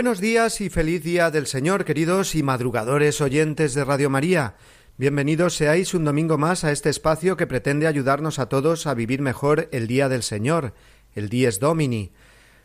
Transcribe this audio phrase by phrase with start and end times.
[0.00, 4.54] Buenos días y feliz día del Señor, queridos y madrugadores oyentes de Radio María.
[4.96, 9.20] Bienvenidos seáis un domingo más a este espacio que pretende ayudarnos a todos a vivir
[9.20, 10.72] mejor el día del Señor,
[11.14, 12.12] el Dies Domini.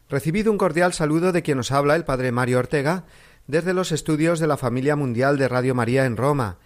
[0.07, 3.03] Recibido un cordial saludo de quien nos habla el Padre Mario Ortega
[3.47, 6.59] desde los estudios de la familia mundial de Radio María en Roma.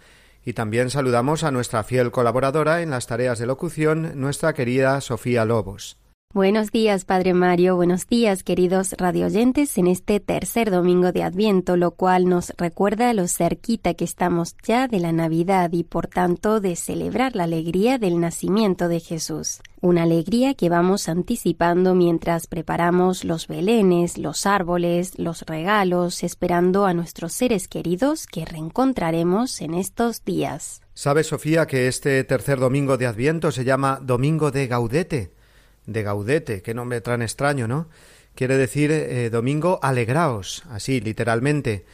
[0.44, 5.44] Y también saludamos a nuestra fiel colaboradora en las tareas de locución, nuestra querida Sofía
[5.44, 5.96] Lobos.
[6.32, 7.74] Buenos días, Padre Mario.
[7.74, 13.26] Buenos días, queridos radioyentes, en este tercer domingo de Adviento, lo cual nos recuerda lo
[13.26, 18.20] cerquita que estamos ya de la Navidad y, por tanto, de celebrar la alegría del
[18.20, 19.60] nacimiento de Jesús.
[19.80, 26.94] Una alegría que vamos anticipando mientras preparamos los belenes, los árboles, los regalos, esperando a
[26.94, 30.80] nuestros seres queridos que reencontraremos en estos días.
[30.94, 35.39] ¿Sabe, Sofía, que este tercer domingo de Adviento se llama Domingo de Gaudete?
[35.90, 37.88] De Gaudete, qué nombre tan extraño, ¿no?
[38.34, 41.84] Quiere decir eh, domingo alegraos, así literalmente,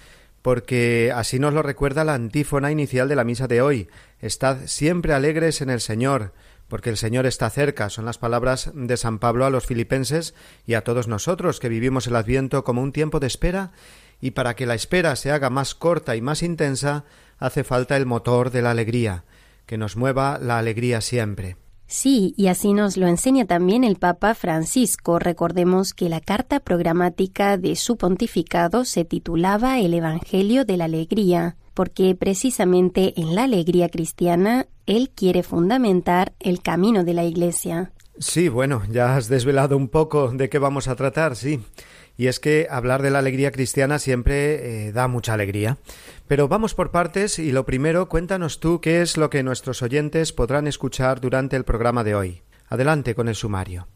[0.43, 3.89] porque así nos lo recuerda la antífona inicial de la misa de hoy.
[4.21, 6.35] Estad siempre alegres en el Señor,
[6.69, 7.91] porque el Señor está cerca.
[7.91, 10.35] Son las palabras de San Pablo a los filipenses
[10.67, 13.73] y a todos nosotros que vivimos el Adviento como un tiempo de espera,
[14.21, 17.05] y para que la espera se haga más corta y más intensa,
[17.39, 19.25] hace falta el motor de la alegría,
[19.67, 21.57] que nos mueva la alegría siempre.
[21.87, 25.19] Sí, y así nos lo enseña también el Papa Francisco.
[25.19, 31.57] Recordemos que la carta programática de su pontificado se titulaba El Evangelio de la Alegría,
[31.75, 37.93] porque precisamente en la alegría cristiana él quiere fundamentar el camino de la Iglesia.
[38.19, 41.61] Sí, bueno, ya has desvelado un poco de qué vamos a tratar, sí.
[42.17, 45.79] Y es que hablar de la alegría cristiana siempre eh, da mucha alegría.
[46.27, 50.33] Pero vamos por partes y lo primero, cuéntanos tú qué es lo que nuestros oyentes
[50.33, 52.43] podrán escuchar durante el programa de hoy.
[52.69, 53.87] Adelante con el sumario.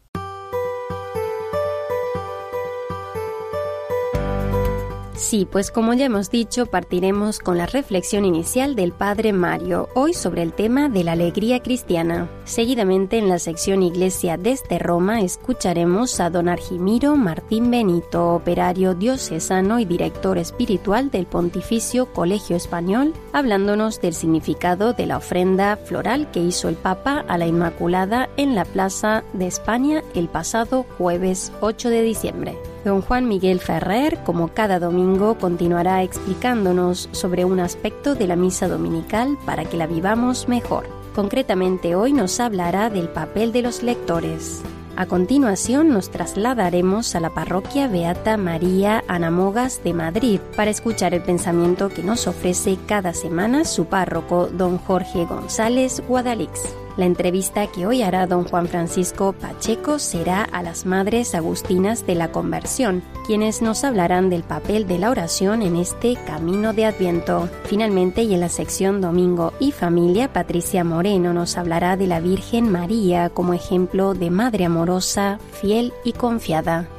[5.21, 10.15] Sí, pues como ya hemos dicho, partiremos con la reflexión inicial del Padre Mario, hoy
[10.15, 12.27] sobre el tema de la alegría cristiana.
[12.43, 19.79] Seguidamente en la sección Iglesia desde Roma escucharemos a don Argimiro Martín Benito, operario diocesano
[19.79, 26.39] y director espiritual del Pontificio Colegio Español, hablándonos del significado de la ofrenda floral que
[26.39, 31.89] hizo el Papa a la Inmaculada en la Plaza de España el pasado jueves 8
[31.89, 32.70] de diciembre.
[32.83, 38.67] Don Juan Miguel Ferrer, como cada domingo, continuará explicándonos sobre un aspecto de la misa
[38.67, 40.89] dominical para que la vivamos mejor.
[41.13, 44.63] Concretamente hoy nos hablará del papel de los lectores.
[44.95, 51.21] A continuación nos trasladaremos a la parroquia Beata María Anamogas de Madrid para escuchar el
[51.21, 56.61] pensamiento que nos ofrece cada semana su párroco, don Jorge González Guadalix.
[56.97, 62.15] La entrevista que hoy hará don Juan Francisco Pacheco será a las Madres Agustinas de
[62.15, 67.49] la Conversión, quienes nos hablarán del papel de la oración en este camino de Adviento.
[67.63, 72.71] Finalmente, y en la sección Domingo y Familia, Patricia Moreno nos hablará de la Virgen
[72.71, 76.89] María como ejemplo de Madre amorosa, fiel y confiada.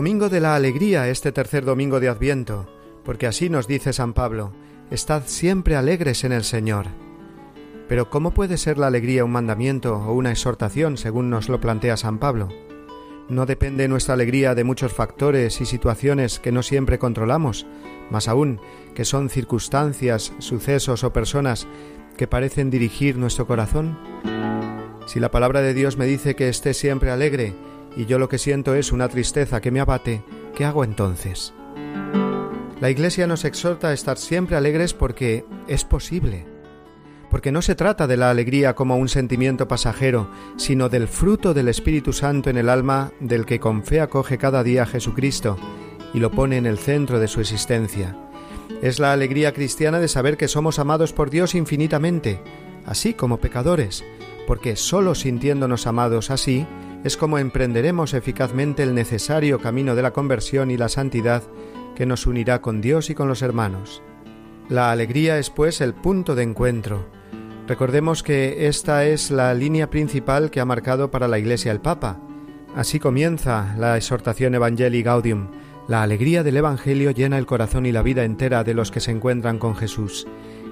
[0.00, 2.66] Domingo de la Alegría este tercer domingo de Adviento,
[3.04, 4.50] porque así nos dice San Pablo,
[4.90, 6.86] Estad siempre alegres en el Señor.
[7.86, 11.98] Pero ¿cómo puede ser la alegría un mandamiento o una exhortación según nos lo plantea
[11.98, 12.48] San Pablo?
[13.28, 17.66] ¿No depende nuestra alegría de muchos factores y situaciones que no siempre controlamos,
[18.10, 18.58] más aún
[18.94, 21.66] que son circunstancias, sucesos o personas
[22.16, 23.98] que parecen dirigir nuestro corazón?
[25.04, 27.52] Si la palabra de Dios me dice que esté siempre alegre,
[27.96, 30.22] y yo lo que siento es una tristeza que me abate,
[30.54, 31.52] ¿qué hago entonces?
[32.80, 36.46] La Iglesia nos exhorta a estar siempre alegres porque es posible,
[37.30, 41.68] porque no se trata de la alegría como un sentimiento pasajero, sino del fruto del
[41.68, 45.56] Espíritu Santo en el alma del que con fe acoge cada día a Jesucristo
[46.12, 48.16] y lo pone en el centro de su existencia.
[48.82, 52.40] Es la alegría cristiana de saber que somos amados por Dios infinitamente,
[52.86, 54.04] así como pecadores,
[54.46, 56.66] porque sólo sintiéndonos amados así
[57.04, 61.42] es como emprenderemos eficazmente el necesario camino de la conversión y la santidad
[61.94, 64.02] que nos unirá con Dios y con los hermanos.
[64.68, 67.06] La alegría es pues el punto de encuentro.
[67.66, 72.20] Recordemos que esta es la línea principal que ha marcado para la Iglesia el Papa.
[72.76, 75.48] Así comienza la exhortación Evangelii Gaudium.
[75.88, 79.10] La alegría del Evangelio llena el corazón y la vida entera de los que se
[79.10, 80.26] encuentran con Jesús.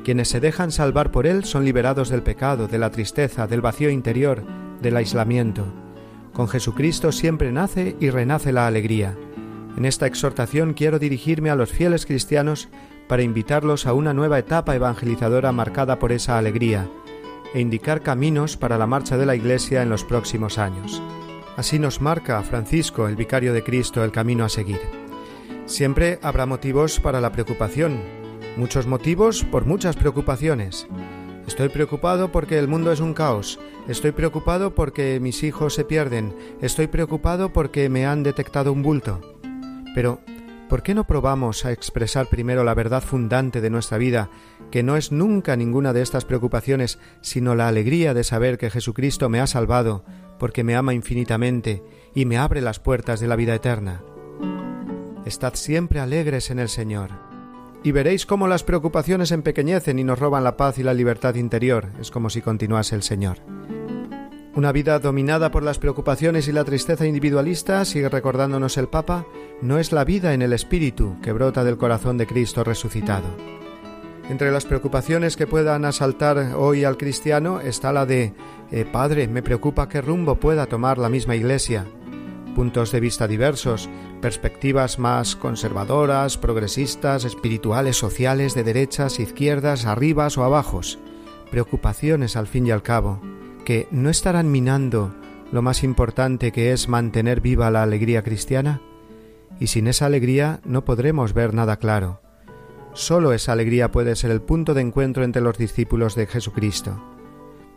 [0.04, 3.90] Quienes se dejan salvar por Él son liberados del pecado, de la tristeza, del vacío
[3.90, 4.44] interior,
[4.80, 5.87] del aislamiento.
[6.38, 9.16] Con Jesucristo siempre nace y renace la alegría.
[9.76, 12.68] En esta exhortación quiero dirigirme a los fieles cristianos
[13.08, 16.88] para invitarlos a una nueva etapa evangelizadora marcada por esa alegría
[17.54, 21.02] e indicar caminos para la marcha de la Iglesia en los próximos años.
[21.56, 24.80] Así nos marca Francisco, el vicario de Cristo, el camino a seguir.
[25.66, 27.98] Siempre habrá motivos para la preocupación,
[28.56, 30.86] muchos motivos por muchas preocupaciones.
[31.48, 33.58] Estoy preocupado porque el mundo es un caos.
[33.88, 36.36] Estoy preocupado porque mis hijos se pierden.
[36.60, 39.22] Estoy preocupado porque me han detectado un bulto.
[39.94, 40.20] Pero,
[40.68, 44.28] ¿por qué no probamos a expresar primero la verdad fundante de nuestra vida,
[44.70, 49.30] que no es nunca ninguna de estas preocupaciones, sino la alegría de saber que Jesucristo
[49.30, 50.04] me ha salvado,
[50.38, 51.82] porque me ama infinitamente
[52.14, 54.02] y me abre las puertas de la vida eterna?
[55.24, 57.27] Estad siempre alegres en el Señor
[57.82, 61.88] y veréis cómo las preocupaciones empequeñecen y nos roban la paz y la libertad interior.
[62.00, 63.38] Es como si continuase el Señor.
[64.54, 69.24] Una vida dominada por las preocupaciones y la tristeza individualista, sigue recordándonos el Papa,
[69.62, 73.28] no es la vida en el espíritu que brota del corazón de Cristo resucitado.
[74.28, 78.34] Entre las preocupaciones que puedan asaltar hoy al cristiano está la de
[78.70, 81.86] eh, Padre, me preocupa qué rumbo pueda tomar la misma Iglesia
[82.58, 83.88] puntos de vista diversos,
[84.20, 90.98] perspectivas más conservadoras, progresistas, espirituales, sociales, de derechas, izquierdas, arribas o abajos,
[91.52, 93.22] preocupaciones al fin y al cabo,
[93.64, 95.14] que no estarán minando
[95.52, 98.82] lo más importante que es mantener viva la alegría cristiana?
[99.60, 102.22] Y sin esa alegría no podremos ver nada claro.
[102.92, 107.00] Solo esa alegría puede ser el punto de encuentro entre los discípulos de Jesucristo.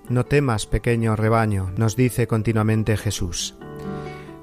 [0.09, 3.55] No temas, pequeño rebaño, nos dice continuamente Jesús.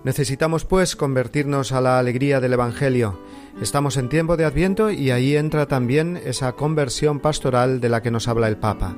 [0.09, 3.21] Necesitamos, pues, convertirnos a la alegría del Evangelio.
[3.61, 8.11] Estamos en tiempo de Adviento y ahí entra también esa conversión pastoral de la que
[8.11, 8.97] nos habla el Papa.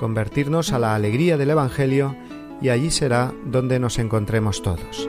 [0.00, 2.16] Convertirnos a la alegría del Evangelio
[2.60, 5.08] y allí será donde nos encontremos todos.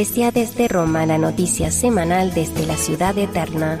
[0.00, 3.78] Desde Roma, la noticia semanal desde la ciudad eterna.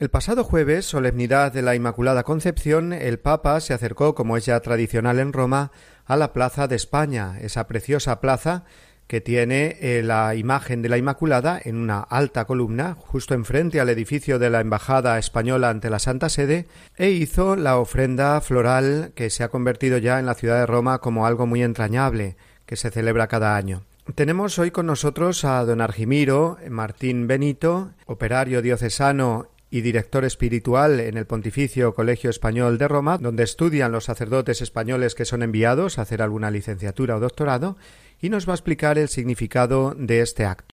[0.00, 4.58] El pasado jueves, solemnidad de la Inmaculada Concepción, el Papa se acercó, como es ya
[4.58, 5.70] tradicional en Roma,
[6.04, 8.64] a la Plaza de España, esa preciosa plaza
[9.10, 13.88] que tiene eh, la imagen de la Inmaculada en una alta columna justo enfrente al
[13.88, 19.28] edificio de la Embajada Española ante la Santa Sede e hizo la ofrenda floral que
[19.28, 22.36] se ha convertido ya en la ciudad de Roma como algo muy entrañable
[22.66, 23.82] que se celebra cada año.
[24.14, 31.16] Tenemos hoy con nosotros a don Argimiro Martín Benito, operario diocesano y director espiritual en
[31.16, 36.02] el Pontificio Colegio Español de Roma, donde estudian los sacerdotes españoles que son enviados a
[36.02, 37.76] hacer alguna licenciatura o doctorado,
[38.20, 40.74] y nos va a explicar el significado de este acto.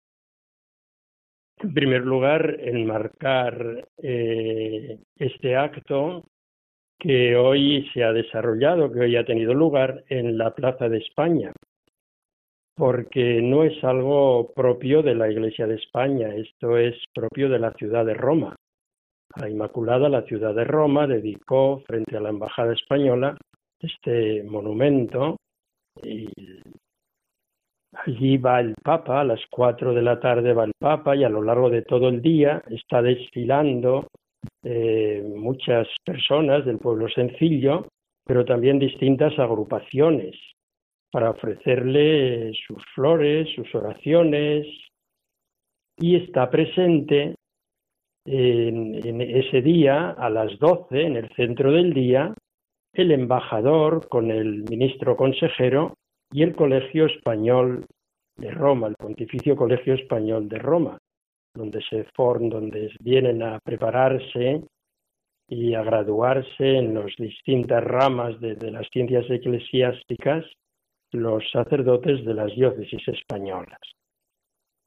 [1.60, 6.24] En primer lugar, enmarcar eh, este acto
[7.00, 11.52] que hoy se ha desarrollado, que hoy ha tenido lugar en la Plaza de España,
[12.76, 17.74] porque no es algo propio de la Iglesia de España, esto es propio de la
[17.74, 18.56] ciudad de Roma.
[19.34, 23.38] a la Inmaculada, la ciudad de Roma dedicó frente a la Embajada Española
[23.80, 25.38] este monumento
[26.04, 26.28] y
[28.06, 31.30] allí va el Papa, a las cuatro de la tarde va el Papa y a
[31.30, 34.08] lo largo de todo el día está desfilando
[34.64, 37.88] eh, muchas personas del pueblo sencillo,
[38.26, 40.36] pero también distintas agrupaciones
[41.12, 44.66] para ofrecerle sus flores, sus oraciones,
[45.98, 47.36] y está presente
[48.26, 52.34] en, ese día, a las doce, en el centro del día,
[52.94, 55.96] el embajador con el ministro consejero
[56.32, 57.86] y el Colegio Español
[58.38, 60.98] de Roma, el Pontificio Colegio Español de Roma,
[61.54, 64.64] donde se forman, donde vienen a prepararse
[65.48, 70.46] y a graduarse en las distintas ramas de, las ciencias eclesiásticas
[71.12, 73.80] los sacerdotes de las diócesis españolas.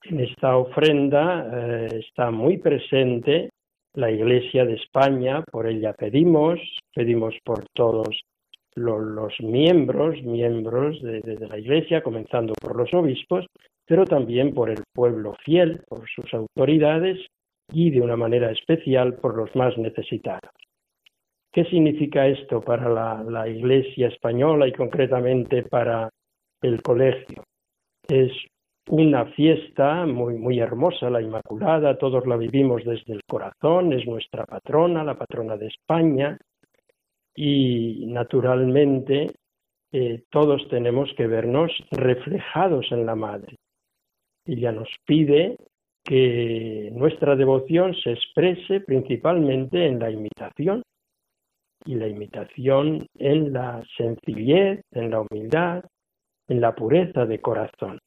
[0.05, 3.51] En esta ofrenda eh, está muy presente
[3.93, 6.59] la Iglesia de España, por ella pedimos,
[6.95, 8.23] pedimos por todos
[8.77, 13.47] los, miembros, miembros de, la Iglesia, comenzando por los obispos,
[13.87, 17.19] pero también por el pueblo fiel, por sus autoridades
[17.73, 20.51] y de una manera especial por los más necesitados.
[21.53, 26.11] ¿Qué significa esto para la, Iglesia española y concretamente para
[26.61, 27.45] el colegio?
[28.09, 28.33] Es
[28.89, 34.45] una fiesta muy, muy hermosa, la Inmaculada, todos la vivimos desde el corazón, es nuestra
[34.45, 36.37] patrona, la patrona de España,
[37.35, 39.33] y naturalmente
[39.93, 43.57] eh, todos tenemos que vernos reflejados en la Madre.
[44.47, 45.57] Ella nos pide
[46.05, 50.83] que nuestra devoción se exprese principalmente en la imitación,
[51.85, 55.85] y la imitación en la sencillez, en la humildad,
[56.49, 57.99] en la pureza de corazón.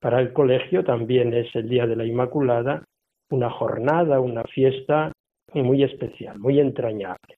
[0.00, 2.84] Para el colegio también es el Día de la Inmaculada
[3.30, 5.12] una jornada, una fiesta
[5.54, 7.36] muy especial, muy entrañable.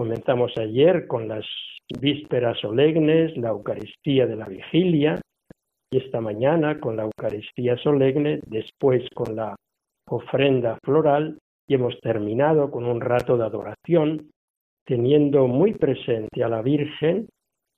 [0.00, 1.44] Comenzamos ayer con las
[2.00, 5.20] vísperas solemnes, la Eucaristía de la Vigilia,
[5.92, 9.54] y esta mañana con la Eucaristía solemne, después con la
[10.08, 11.36] ofrenda floral,
[11.68, 14.30] y hemos terminado con un rato de adoración
[14.86, 17.28] teniendo muy presente a la Virgen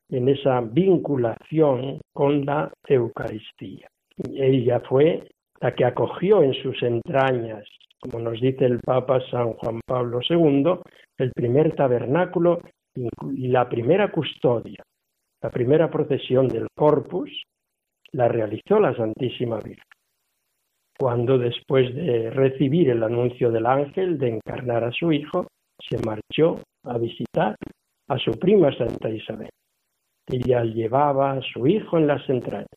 [0.08, 3.88] en esa vinculación con la Eucaristía.
[4.32, 5.28] Ella fue
[5.60, 7.64] la que acogió en sus entrañas,
[8.02, 10.80] como nos dice el Papa San Juan Pablo II,
[11.18, 12.60] el primer tabernáculo
[12.94, 14.82] y la primera custodia,
[15.40, 17.30] la primera procesión del Corpus,
[18.12, 19.84] la realizó la Santísima Virgen.
[20.98, 25.46] Cuando después de recibir el anuncio del ángel de encarnar a su Hijo,
[25.88, 27.56] se marchó a visitar
[28.08, 29.48] a su prima Santa Isabel.
[30.28, 32.68] Ella llevaba a su hijo en las entrañas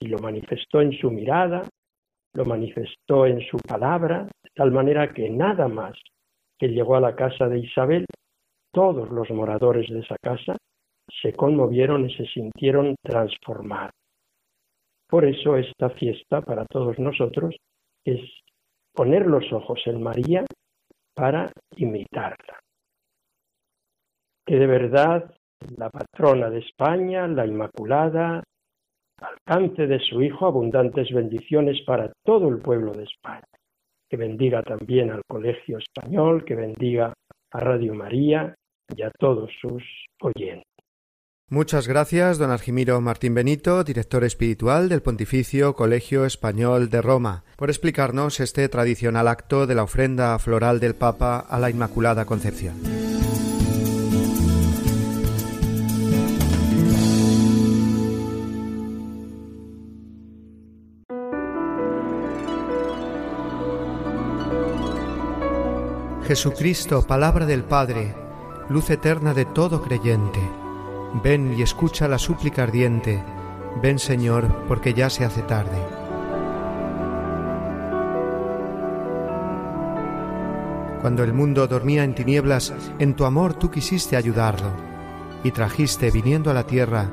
[0.00, 1.68] y lo manifestó en su mirada,
[2.34, 5.96] lo manifestó en su palabra, tal manera que nada más
[6.58, 8.06] que llegó a la casa de Isabel,
[8.72, 10.56] todos los moradores de esa casa
[11.22, 13.92] se conmovieron y se sintieron transformados.
[15.08, 17.54] Por eso esta fiesta para todos nosotros
[18.04, 18.20] es
[18.92, 20.44] poner los ojos en María
[21.14, 22.58] para imitarla
[24.48, 25.30] que de verdad
[25.76, 28.42] la patrona de España, la Inmaculada,
[29.20, 33.44] alcance de su Hijo abundantes bendiciones para todo el pueblo de España.
[34.08, 37.12] Que bendiga también al Colegio Español, que bendiga
[37.50, 38.54] a Radio María
[38.94, 39.82] y a todos sus
[40.20, 40.64] oyentes.
[41.50, 47.70] Muchas gracias, don Argimiro Martín Benito, director espiritual del Pontificio Colegio Español de Roma, por
[47.70, 52.76] explicarnos este tradicional acto de la ofrenda floral del Papa a la Inmaculada Concepción.
[66.28, 68.14] Jesucristo, palabra del Padre,
[68.68, 70.40] luz eterna de todo creyente,
[71.24, 73.24] ven y escucha la súplica ardiente,
[73.80, 75.78] ven Señor, porque ya se hace tarde.
[81.00, 84.68] Cuando el mundo dormía en tinieblas, en tu amor tú quisiste ayudarlo,
[85.42, 87.06] y trajiste, viniendo a la tierra,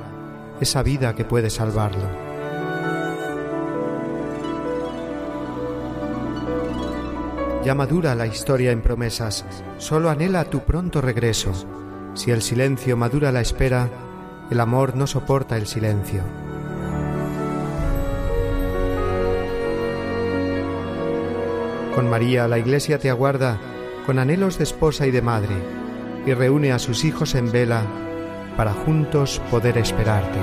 [0.60, 2.25] esa vida que puede salvarlo.
[7.66, 9.44] Ya madura la historia en promesas,
[9.80, 11.52] solo anhela tu pronto regreso.
[12.14, 13.90] Si el silencio madura la espera,
[14.52, 16.22] el amor no soporta el silencio.
[21.96, 23.58] Con María la Iglesia te aguarda
[24.06, 25.56] con anhelos de esposa y de madre,
[26.28, 27.82] y reúne a sus hijos en vela
[28.56, 30.38] para juntos poder esperarte.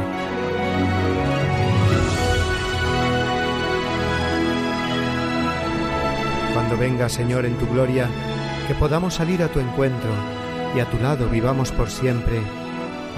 [6.76, 8.08] Venga, Señor, en tu gloria,
[8.66, 10.10] que podamos salir a tu encuentro
[10.74, 12.40] y a tu lado vivamos por siempre,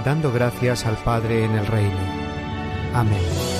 [0.04, 1.99] dando gracias al Padre en el reino.
[2.94, 3.53] Amén.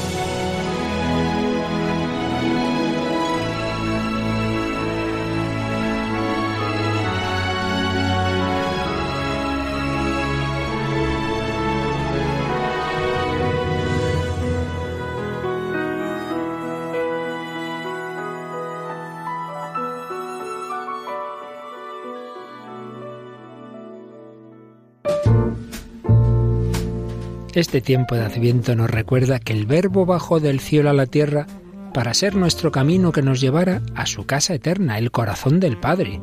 [27.55, 31.47] Este tiempo de Adviento nos recuerda que el Verbo bajó del cielo a la tierra
[31.93, 36.21] para ser nuestro camino que nos llevara a su casa eterna, el corazón del Padre.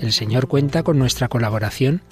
[0.00, 2.02] El Señor cuenta con nuestra colaboración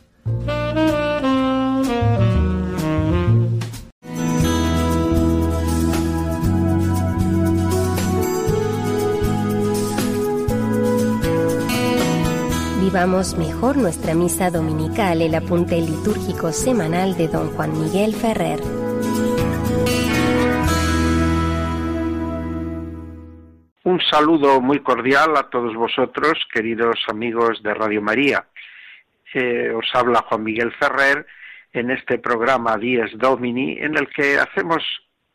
[12.95, 18.61] Vivamos mejor nuestra misa dominical, el apunte litúrgico semanal de don Juan Miguel Ferrer.
[23.83, 28.47] Un saludo muy cordial a todos vosotros, queridos amigos de Radio María.
[29.33, 31.27] Eh, os habla Juan Miguel Ferrer
[31.73, 34.81] en este programa Dies Domini, en el que hacemos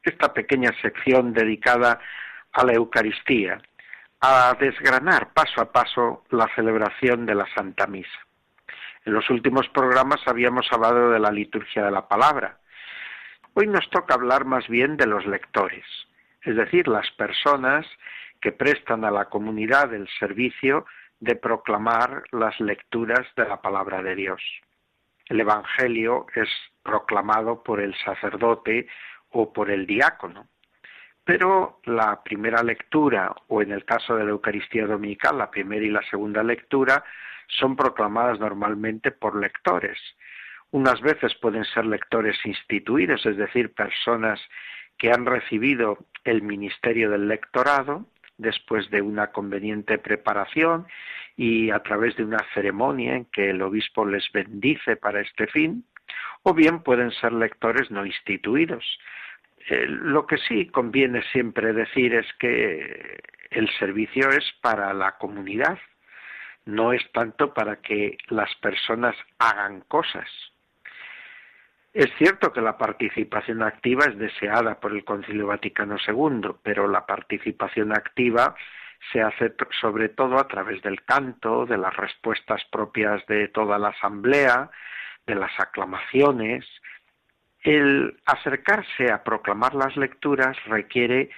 [0.02, 2.00] esta pequeña sección dedicada
[2.52, 3.60] a la Eucaristía
[4.20, 8.18] a desgranar paso a paso la celebración de la Santa Misa.
[9.06, 12.58] En los últimos programas habíamos hablado de la liturgia de la palabra.
[13.54, 15.84] Hoy nos toca hablar más bien de los lectores,
[16.42, 17.86] es decir, las personas
[18.42, 20.84] que prestan a la comunidad el servicio
[21.18, 24.42] de proclamar las lecturas de la palabra de Dios.
[25.26, 26.48] El Evangelio es
[26.82, 28.86] proclamado por el sacerdote
[29.30, 30.46] o por el diácono
[31.30, 35.88] pero la primera lectura, o en el caso de la Eucaristía Dominical, la primera y
[35.88, 37.04] la segunda lectura,
[37.46, 39.96] son proclamadas normalmente por lectores.
[40.72, 44.40] Unas veces pueden ser lectores instituidos, es decir, personas
[44.98, 50.88] que han recibido el ministerio del lectorado después de una conveniente preparación
[51.36, 55.84] y a través de una ceremonia en que el obispo les bendice para este fin,
[56.42, 58.84] o bien pueden ser lectores no instituidos,
[59.68, 63.20] eh, lo que sí conviene siempre decir es que
[63.50, 65.78] el servicio es para la comunidad,
[66.64, 70.28] no es tanto para que las personas hagan cosas.
[71.92, 77.04] Es cierto que la participación activa es deseada por el Concilio Vaticano II, pero la
[77.04, 78.54] participación activa
[79.12, 83.88] se hace sobre todo a través del canto, de las respuestas propias de toda la
[83.88, 84.70] asamblea,
[85.26, 86.64] de las aclamaciones,
[87.62, 91.30] el acercarse a proclamar las lecturas requiere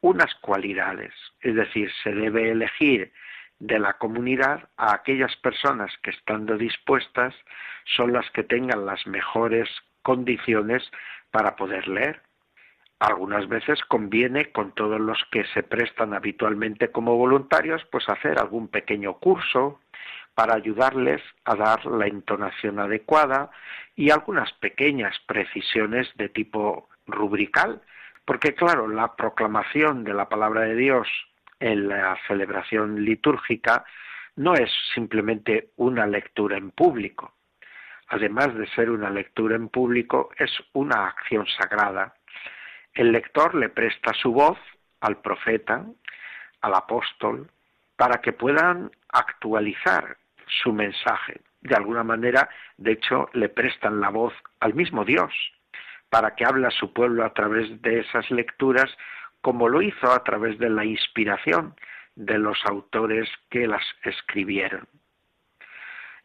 [0.00, 3.12] unas cualidades, es decir, se debe elegir
[3.60, 7.32] de la comunidad a aquellas personas que estando dispuestas
[7.96, 9.68] son las que tengan las mejores
[10.02, 10.82] condiciones
[11.30, 12.22] para poder leer.
[12.98, 18.66] Algunas veces conviene con todos los que se prestan habitualmente como voluntarios pues hacer algún
[18.66, 19.80] pequeño curso,
[20.34, 23.50] para ayudarles a dar la entonación adecuada
[23.94, 27.82] y algunas pequeñas precisiones de tipo rubrical,
[28.24, 31.08] porque claro, la proclamación de la palabra de Dios
[31.60, 33.84] en la celebración litúrgica
[34.36, 37.34] no es simplemente una lectura en público.
[38.08, 42.14] Además de ser una lectura en público, es una acción sagrada.
[42.94, 44.58] El lector le presta su voz
[45.00, 45.84] al profeta,
[46.60, 47.50] al apóstol,
[47.96, 50.16] para que puedan actualizar
[50.62, 51.40] su mensaje.
[51.60, 55.32] De alguna manera, de hecho, le prestan la voz al mismo Dios
[56.10, 58.90] para que hable a su pueblo a través de esas lecturas,
[59.40, 61.74] como lo hizo a través de la inspiración
[62.16, 64.86] de los autores que las escribieron.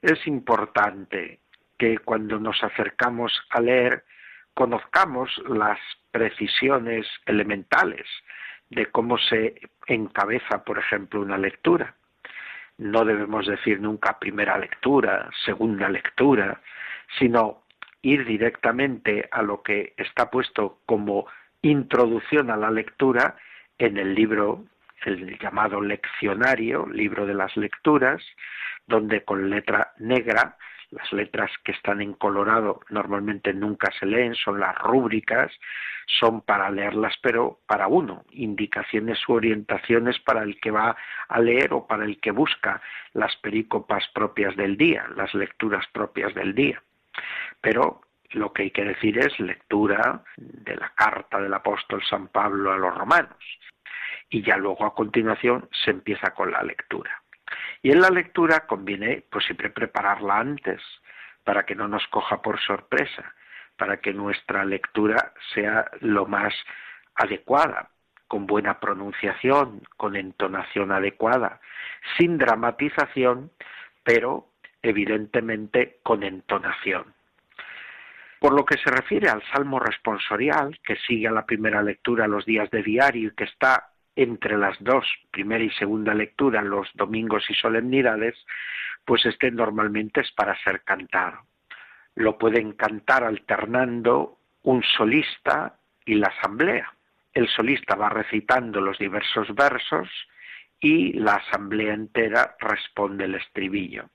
[0.01, 1.39] Es importante
[1.77, 4.03] que cuando nos acercamos a leer
[4.53, 5.79] conozcamos las
[6.11, 8.07] precisiones elementales
[8.69, 11.95] de cómo se encabeza, por ejemplo, una lectura
[12.77, 16.61] no debemos decir nunca primera lectura, segunda lectura,
[17.17, 17.63] sino
[18.01, 21.27] ir directamente a lo que está puesto como
[21.61, 23.35] introducción a la lectura
[23.77, 24.65] en el libro,
[25.05, 28.23] el llamado leccionario, libro de las lecturas,
[28.85, 30.57] donde con letra negra
[30.91, 35.51] las letras que están en colorado normalmente nunca se leen, son las rúbricas,
[36.19, 40.95] son para leerlas, pero para uno, indicaciones u orientaciones para el que va
[41.27, 42.81] a leer o para el que busca
[43.13, 46.81] las perícopas propias del día, las lecturas propias del día.
[47.61, 52.71] Pero lo que hay que decir es lectura de la carta del apóstol San Pablo
[52.71, 53.37] a los romanos.
[54.29, 57.23] Y ya luego a continuación se empieza con la lectura.
[57.81, 60.81] Y en la lectura conviene pues siempre prepararla antes
[61.43, 63.33] para que no nos coja por sorpresa,
[63.77, 66.53] para que nuestra lectura sea lo más
[67.15, 67.89] adecuada,
[68.27, 71.61] con buena pronunciación, con entonación adecuada,
[72.17, 73.51] sin dramatización,
[74.03, 74.49] pero
[74.81, 77.13] evidentemente con entonación.
[78.39, 82.45] Por lo que se refiere al Salmo responsorial, que sigue a la primera lectura los
[82.45, 87.45] días de diario y que está entre las dos, primera y segunda lectura, los domingos
[87.49, 88.35] y solemnidades,
[89.05, 91.37] pues este normalmente es para ser cantado.
[92.15, 96.91] Lo pueden cantar alternando un solista y la asamblea.
[97.31, 100.09] El solista va recitando los diversos versos
[100.79, 104.09] y la asamblea entera responde el estribillo.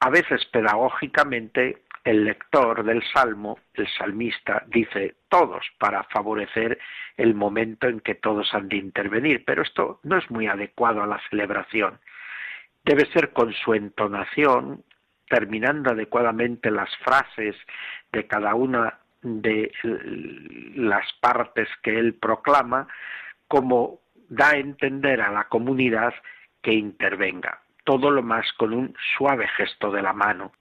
[0.00, 6.78] A veces pedagógicamente el lector del salmo, el salmista, dice todos para favorecer
[7.18, 11.06] el momento en que todos han de intervenir, pero esto no es muy adecuado a
[11.06, 12.00] la celebración.
[12.82, 14.84] Debe ser con su entonación,
[15.28, 17.54] terminando adecuadamente las frases
[18.10, 19.70] de cada una de
[20.76, 22.88] las partes que él proclama,
[23.48, 26.14] como da a entender a la comunidad
[26.62, 27.60] que intervenga.
[27.84, 30.52] Todo lo más con un suave gesto de la mano,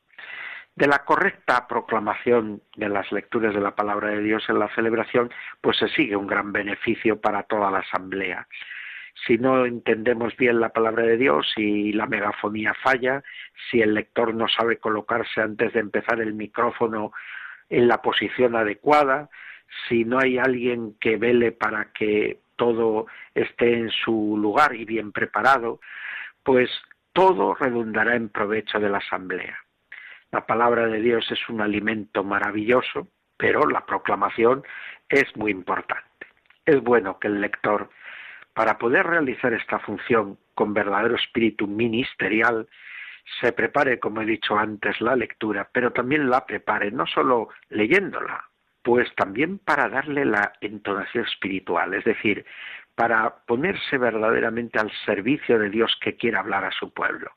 [0.78, 5.32] de la correcta proclamación de las lecturas de la palabra de Dios en la celebración,
[5.60, 8.48] pues se sigue un gran beneficio para toda la asamblea.
[9.26, 13.24] Si no entendemos bien la palabra de Dios y la megafonía falla,
[13.72, 17.12] si el lector no sabe colocarse antes de empezar el micrófono
[17.70, 19.32] en la posición adecuada,
[19.90, 25.12] si no hay alguien que vele para que todo esté en su lugar y bien
[25.12, 25.80] preparado,
[26.44, 26.70] pues
[27.14, 29.58] todo redundará en provecho de la asamblea.
[30.32, 34.64] La palabra de Dios es un alimento maravilloso, pero la proclamación
[35.08, 36.28] es muy importante.
[36.66, 37.90] Es bueno que el lector,
[38.54, 42.68] para poder realizar esta función con verdadero espíritu ministerial,
[43.40, 48.50] se prepare, como he dicho antes, la lectura, pero también la prepare no solo leyéndola,
[48.82, 52.46] pues también para darle la entonación espiritual, es decir,
[52.96, 57.32] para ponerse verdaderamente al servicio de Dios que quiere hablar a su pueblo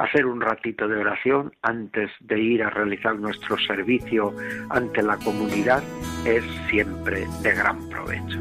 [0.00, 4.34] hacer un ratito de oración antes de ir a realizar nuestro servicio
[4.70, 5.82] ante la comunidad
[6.24, 8.40] es siempre de gran provecho.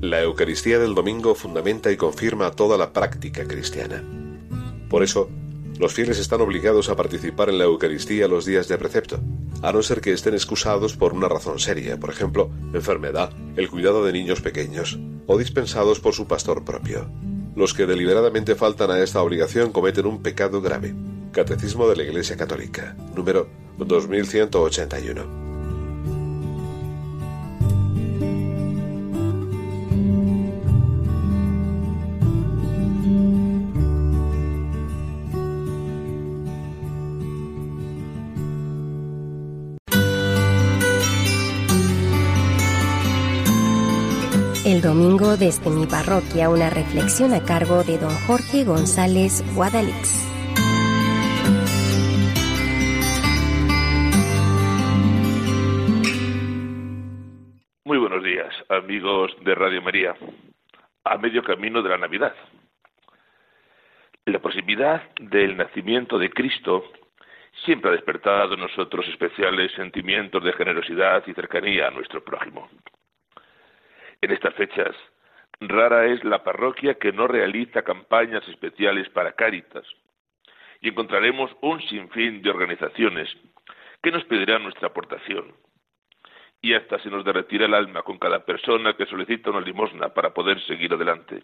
[0.00, 4.04] La Eucaristía del domingo fundamenta y confirma toda la práctica cristiana.
[4.88, 5.28] Por eso,
[5.78, 9.20] los fieles están obligados a participar en la Eucaristía los días de precepto,
[9.62, 14.04] a no ser que estén excusados por una razón seria, por ejemplo, enfermedad, el cuidado
[14.04, 17.10] de niños pequeños, o dispensados por su pastor propio.
[17.56, 20.94] Los que deliberadamente faltan a esta obligación cometen un pecado grave.
[21.32, 25.43] Catecismo de la Iglesia Católica, número 2181.
[45.24, 50.30] Desde mi parroquia una reflexión a cargo de don Jorge González Guadalix.
[57.84, 60.14] Muy buenos días, amigos de Radio María.
[61.04, 62.34] A medio camino de la Navidad.
[64.26, 66.84] La proximidad del nacimiento de Cristo
[67.64, 72.68] siempre ha despertado en nosotros especiales sentimientos de generosidad y cercanía a nuestro prójimo.
[74.20, 74.94] En estas fechas,
[75.60, 79.86] rara es la parroquia que no realiza campañas especiales para Cáritas,
[80.80, 83.28] y encontraremos un sinfín de organizaciones
[84.02, 85.54] que nos pedirán nuestra aportación.
[86.60, 90.32] Y hasta se nos derretirá el alma con cada persona que solicita una limosna para
[90.32, 91.42] poder seguir adelante.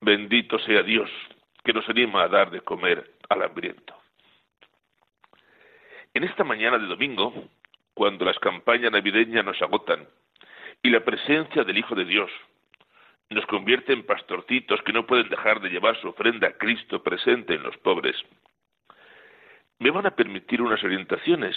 [0.00, 1.10] Bendito sea Dios,
[1.64, 3.94] que nos anima a dar de comer al hambriento.
[6.14, 7.32] En esta mañana de domingo,
[7.94, 10.06] cuando las campañas navideñas nos agotan
[10.82, 12.30] y la presencia del Hijo de Dios.
[13.30, 17.54] Nos convierte en pastorcitos que no pueden dejar de llevar su ofrenda a Cristo presente
[17.54, 18.16] en los pobres,
[19.82, 21.56] me van a permitir unas orientaciones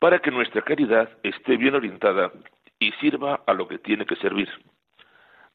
[0.00, 2.32] para que nuestra caridad esté bien orientada
[2.80, 4.48] y sirva a lo que tiene que servir,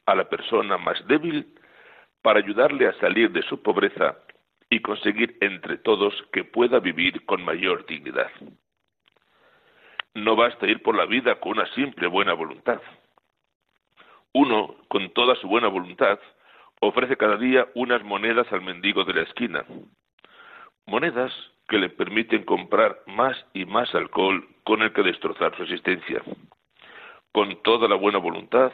[0.06, 1.54] a la persona más débil,
[2.22, 4.16] para ayudarle a salir de su pobreza
[4.70, 8.30] y conseguir entre todos que pueda vivir con mayor dignidad.
[10.14, 12.80] No basta ir por la vida con una simple buena voluntad.
[14.32, 16.18] Uno, con toda su buena voluntad,
[16.80, 19.64] ofrece cada día unas monedas al mendigo de la esquina.
[20.86, 21.32] Monedas
[21.68, 26.22] que le permiten comprar más y más alcohol con el que destrozar su existencia.
[27.32, 28.72] Con toda la buena voluntad,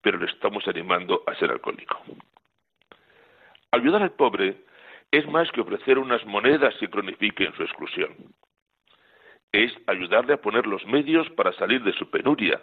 [0.00, 2.00] pero le estamos animando a ser alcohólico.
[3.72, 4.64] Ayudar al pobre
[5.10, 8.14] es más que ofrecer unas monedas que cronifiquen su exclusión.
[9.58, 12.62] Es ayudarle a poner los medios para salir de su penuria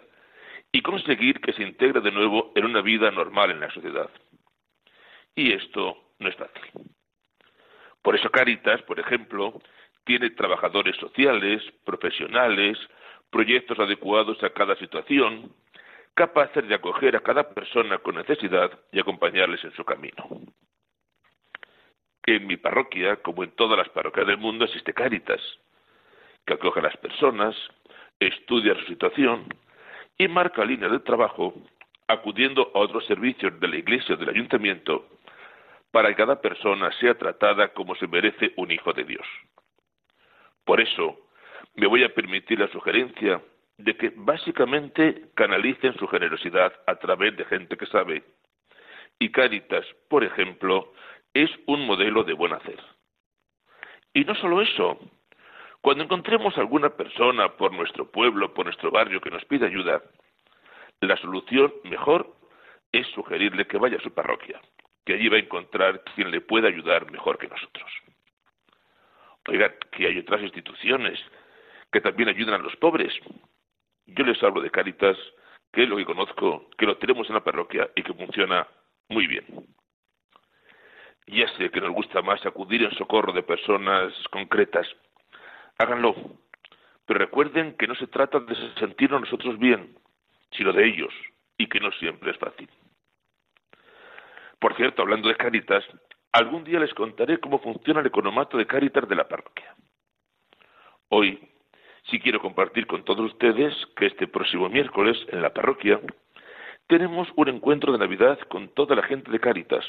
[0.72, 4.08] y conseguir que se integre de nuevo en una vida normal en la sociedad.
[5.34, 6.62] Y esto no es fácil.
[8.00, 9.60] Por eso Caritas, por ejemplo,
[10.04, 12.78] tiene trabajadores sociales, profesionales,
[13.28, 15.52] proyectos adecuados a cada situación,
[16.14, 20.24] capaces de acoger a cada persona con necesidad y acompañarles en su camino
[22.26, 25.40] en mi parroquia, como en todas las parroquias del mundo, existe Cáritas,
[26.46, 27.54] que acoge a las personas,
[28.20, 29.46] estudia su situación
[30.16, 31.54] y marca línea de trabajo
[32.08, 35.08] acudiendo a otros servicios de la iglesia o del ayuntamiento
[35.90, 39.26] para que cada persona sea tratada como se merece un hijo de Dios.
[40.64, 41.18] Por eso,
[41.74, 43.42] me voy a permitir la sugerencia
[43.78, 48.22] de que básicamente canalicen su generosidad a través de gente que sabe.
[49.18, 50.92] Y Cáritas, por ejemplo,
[51.34, 52.80] es un modelo de buen hacer.
[54.14, 54.98] Y no solo eso,
[55.86, 60.02] cuando encontremos alguna persona por nuestro pueblo, por nuestro barrio que nos pide ayuda,
[61.00, 62.34] la solución mejor
[62.90, 64.60] es sugerirle que vaya a su parroquia,
[65.04, 67.88] que allí va a encontrar quien le pueda ayudar mejor que nosotros.
[69.46, 71.20] Oiga, que hay otras instituciones
[71.92, 73.14] que también ayudan a los pobres.
[74.06, 75.16] Yo les hablo de Caritas,
[75.72, 78.66] que es lo que conozco, que lo tenemos en la parroquia y que funciona
[79.08, 79.46] muy bien.
[81.28, 84.88] Ya sé que nos gusta más acudir en socorro de personas concretas.
[85.78, 86.14] Háganlo.
[87.06, 89.96] Pero recuerden que no se trata de sentirnos nosotros bien,
[90.52, 91.12] sino de ellos,
[91.56, 92.68] y que no siempre es fácil.
[94.58, 95.84] Por cierto, hablando de Caritas,
[96.32, 99.74] algún día les contaré cómo funciona el economato de Caritas de la parroquia.
[101.08, 101.38] Hoy
[102.10, 106.00] sí quiero compartir con todos ustedes que este próximo miércoles en la parroquia
[106.88, 109.84] tenemos un encuentro de Navidad con toda la gente de Caritas,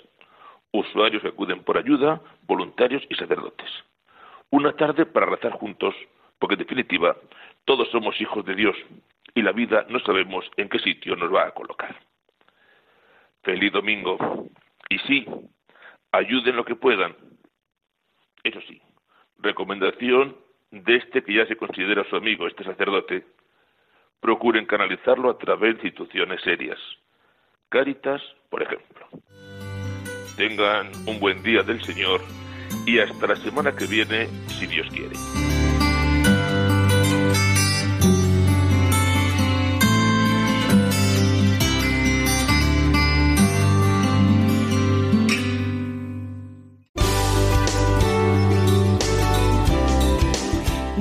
[0.72, 3.70] usuarios que acuden por ayuda, voluntarios y sacerdotes.
[4.50, 5.94] Una tarde para rezar juntos,
[6.40, 7.18] porque en definitiva
[7.66, 8.76] todos somos hijos de Dios
[9.36, 11.96] y la vida no sabemos en qué sitio nos va a colocar.
[13.44, 14.48] Feliz domingo.
[14.90, 15.26] Y sí,
[16.12, 17.16] ayuden lo que puedan.
[18.44, 18.82] Eso sí,
[19.40, 20.38] recomendación
[20.72, 23.26] de este que ya se considera su amigo, este sacerdote,
[24.22, 26.80] procuren canalizarlo a través de instituciones serias.
[27.70, 29.08] Cáritas, por ejemplo.
[30.38, 32.22] Tengan un buen día del Señor
[32.86, 35.16] y hasta la semana que viene, si Dios quiere.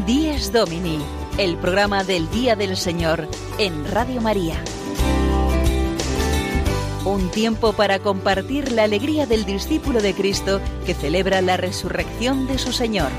[0.07, 0.99] Díez Domini,
[1.39, 4.63] el programa del Día del Señor en Radio María.
[7.07, 12.59] Un tiempo para compartir la alegría del discípulo de Cristo que celebra la resurrección de
[12.59, 13.11] su Señor.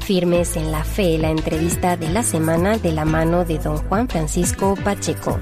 [0.00, 4.08] Firmes en la fe, la entrevista de la semana de la mano de don Juan
[4.08, 5.38] Francisco Pacheco.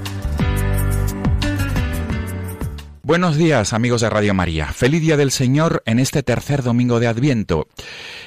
[3.07, 4.65] Buenos días amigos de Radio María.
[4.73, 7.69] Feliz Día del Señor en este tercer domingo de Adviento.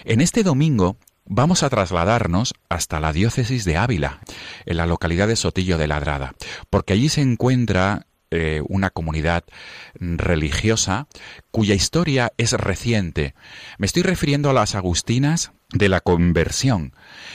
[0.07, 4.21] En este domingo vamos a trasladarnos hasta la diócesis de Ávila,
[4.65, 6.33] en la localidad de Sotillo de Ladrada,
[6.71, 9.45] porque allí se encuentra eh, una comunidad
[9.93, 11.09] religiosa
[11.51, 13.35] cuya historia es reciente.
[13.77, 16.93] Me estoy refiriendo a las Agustinas de la conversión.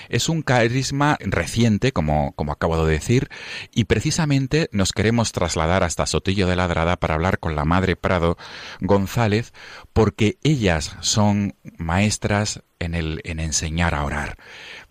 [0.10, 3.30] Es un carisma reciente, como, como acabo de decir,
[3.74, 8.38] y precisamente nos queremos trasladar hasta Sotillo de Ladrada para hablar con la Madre Prado
[8.82, 9.54] González,
[9.93, 14.36] porque ellas son maestras en, el, en enseñar a orar.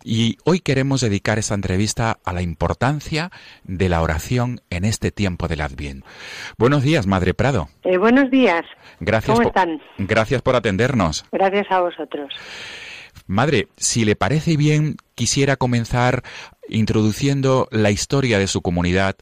[0.03, 3.31] Y hoy queremos dedicar esta entrevista a la importancia
[3.63, 6.05] de la oración en este tiempo del Adviento.
[6.57, 7.69] Buenos días, Madre Prado.
[7.83, 8.63] Eh, buenos días.
[8.99, 9.81] Gracias ¿Cómo están?
[9.97, 11.25] Gracias por atendernos.
[11.31, 12.29] Gracias a vosotros.
[13.27, 16.21] Madre, si le parece bien, quisiera comenzar
[16.69, 19.15] introduciendo la historia de su comunidad.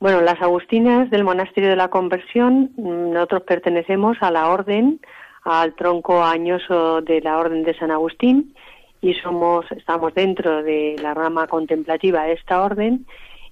[0.00, 5.00] Bueno, las Agustinas del Monasterio de la Conversión, nosotros pertenecemos a la orden,
[5.44, 8.54] al tronco añoso de la Orden de San Agustín
[9.00, 13.06] y somos, estamos dentro de la rama contemplativa de esta orden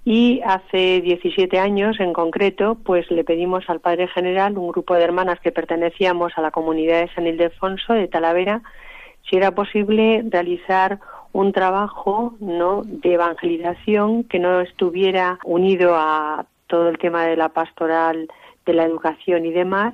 [0.05, 5.03] y hace 17 años en concreto, pues le pedimos al Padre General, un grupo de
[5.03, 8.63] hermanas que pertenecíamos a la comunidad de San Ildefonso de Talavera,
[9.29, 10.99] si era posible realizar
[11.31, 12.83] un trabajo ¿no?
[12.85, 18.27] de evangelización que no estuviera unido a todo el tema de la pastoral,
[18.65, 19.93] de la educación y demás,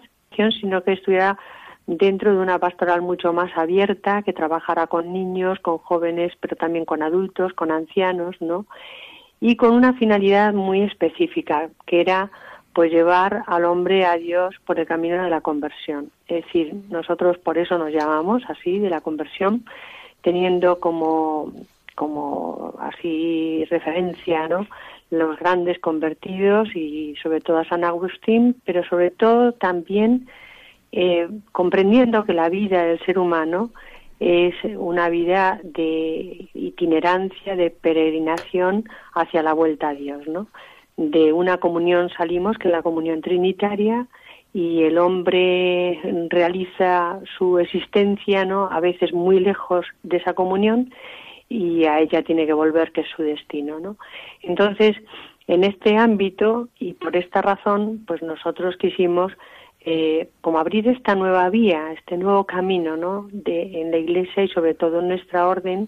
[0.60, 1.38] sino que estuviera
[1.86, 6.86] dentro de una pastoral mucho más abierta, que trabajara con niños, con jóvenes, pero también
[6.86, 8.66] con adultos, con ancianos, ¿no?
[9.42, 12.32] Y con una finalidad muy específica, que era
[12.74, 16.12] pues llevar al hombre a Dios por el camino de la conversión.
[16.28, 19.66] Es decir, nosotros por eso nos llamamos así de la conversión,
[20.22, 21.52] teniendo como
[21.96, 24.66] como así referencia, ¿no?
[25.12, 30.28] los grandes convertidos y sobre todo a San Agustín, pero sobre todo también
[30.92, 33.72] eh, comprendiendo que la vida del ser humano
[34.20, 40.48] es una vida de itinerancia, de peregrinación hacia la vuelta a Dios, ¿no?
[41.00, 44.06] De una comunión salimos, que es la comunión trinitaria,
[44.54, 45.98] y el hombre
[46.30, 48.68] realiza su existencia, ¿no?
[48.70, 50.92] A veces muy lejos de esa comunión
[51.48, 53.96] y a ella tiene que volver, que es su destino, ¿no?
[54.42, 54.98] Entonces,
[55.48, 59.32] en este ámbito y por esta razón, pues nosotros quisimos
[59.86, 63.30] eh, como abrir esta nueva vía, este nuevo camino, ¿no?
[63.32, 65.88] De, en la Iglesia y sobre todo en nuestra orden,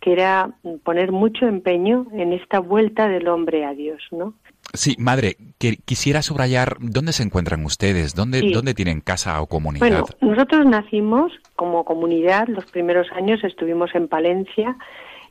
[0.00, 0.50] que era
[0.84, 4.34] poner mucho empeño en esta vuelta del hombre a Dios, ¿no?
[4.72, 9.80] Sí, madre, que quisiera subrayar dónde se encuentran ustedes, dónde, dónde tienen casa o comunidad.
[9.80, 14.76] Bueno, nosotros nacimos como comunidad, los primeros años estuvimos en Palencia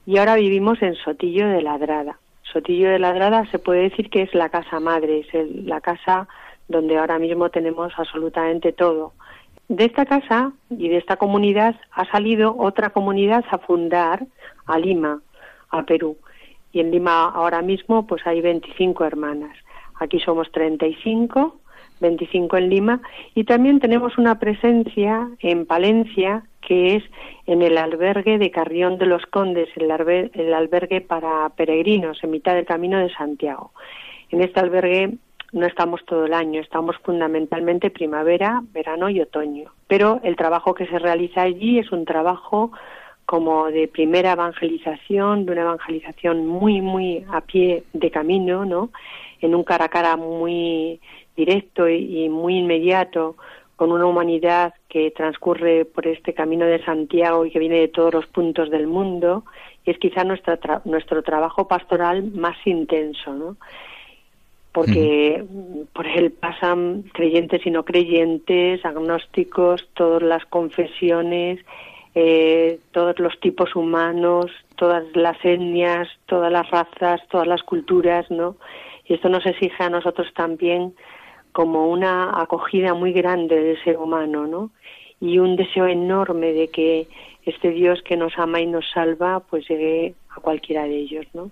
[0.06, 2.18] y ahora vivimos en Sotillo de Ladrada.
[2.52, 6.28] Sotillo de Ladrada se puede decir que es la casa madre, es la casa
[6.68, 9.14] donde ahora mismo tenemos absolutamente todo.
[9.68, 14.26] De esta casa y de esta comunidad ha salido otra comunidad a fundar
[14.66, 15.22] a Lima,
[15.70, 16.18] a Perú
[16.76, 19.58] y en Lima ahora mismo pues hay 25 hermanas.
[19.98, 21.58] Aquí somos 35,
[22.02, 23.02] 25 en Lima
[23.34, 27.04] y también tenemos una presencia en Palencia que es
[27.46, 29.90] en el albergue de Carrión de los Condes, el,
[30.34, 33.72] el albergue para peregrinos en mitad del camino de Santiago.
[34.30, 35.14] En este albergue
[35.56, 39.72] no estamos todo el año, estamos fundamentalmente primavera, verano y otoño.
[39.88, 42.74] Pero el trabajo que se realiza allí es un trabajo
[43.26, 48.90] como de primera evangelización, de una evangelización muy, muy a pie de camino, ¿no?
[49.40, 51.00] En un cara a cara muy
[51.38, 53.38] directo y, muy inmediato
[53.78, 58.14] con una humanidad que transcurre por este camino de Santiago y que viene de todos
[58.14, 59.46] los puntos del mundo,
[59.86, 63.58] y es quizá nuestra nuestro trabajo pastoral más intenso, ¿no?
[64.76, 65.42] Porque
[65.94, 71.62] por él pasan creyentes y no creyentes, agnósticos, todas las confesiones,
[72.14, 78.58] eh, todos los tipos humanos, todas las etnias, todas las razas, todas las culturas, ¿no?
[79.06, 80.94] Y esto nos exige a nosotros también
[81.54, 84.72] como una acogida muy grande del ser humano, ¿no?
[85.22, 87.08] Y un deseo enorme de que
[87.46, 91.50] este Dios que nos ama y nos salva, pues llegue a cualquiera de ellos, ¿no?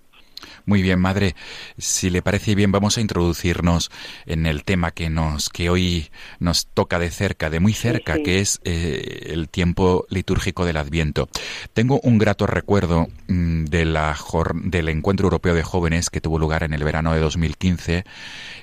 [0.65, 1.35] Muy bien, madre.
[1.77, 3.91] Si le parece bien, vamos a introducirnos
[4.25, 8.39] en el tema que nos que hoy nos toca de cerca, de muy cerca, que
[8.39, 11.29] es eh, el tiempo litúrgico del Adviento.
[11.73, 14.17] Tengo un grato recuerdo mm, de la
[14.55, 18.03] del encuentro europeo de jóvenes que tuvo lugar en el verano de 2015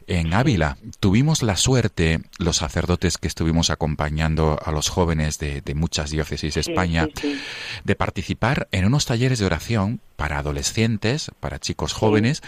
[0.07, 0.77] en Ávila.
[0.99, 6.61] Tuvimos la suerte, los sacerdotes que estuvimos acompañando a los jóvenes de, muchas diócesis de
[6.61, 7.09] España,
[7.85, 12.43] de participar en unos talleres de oración para adolescentes, para chicos jóvenes,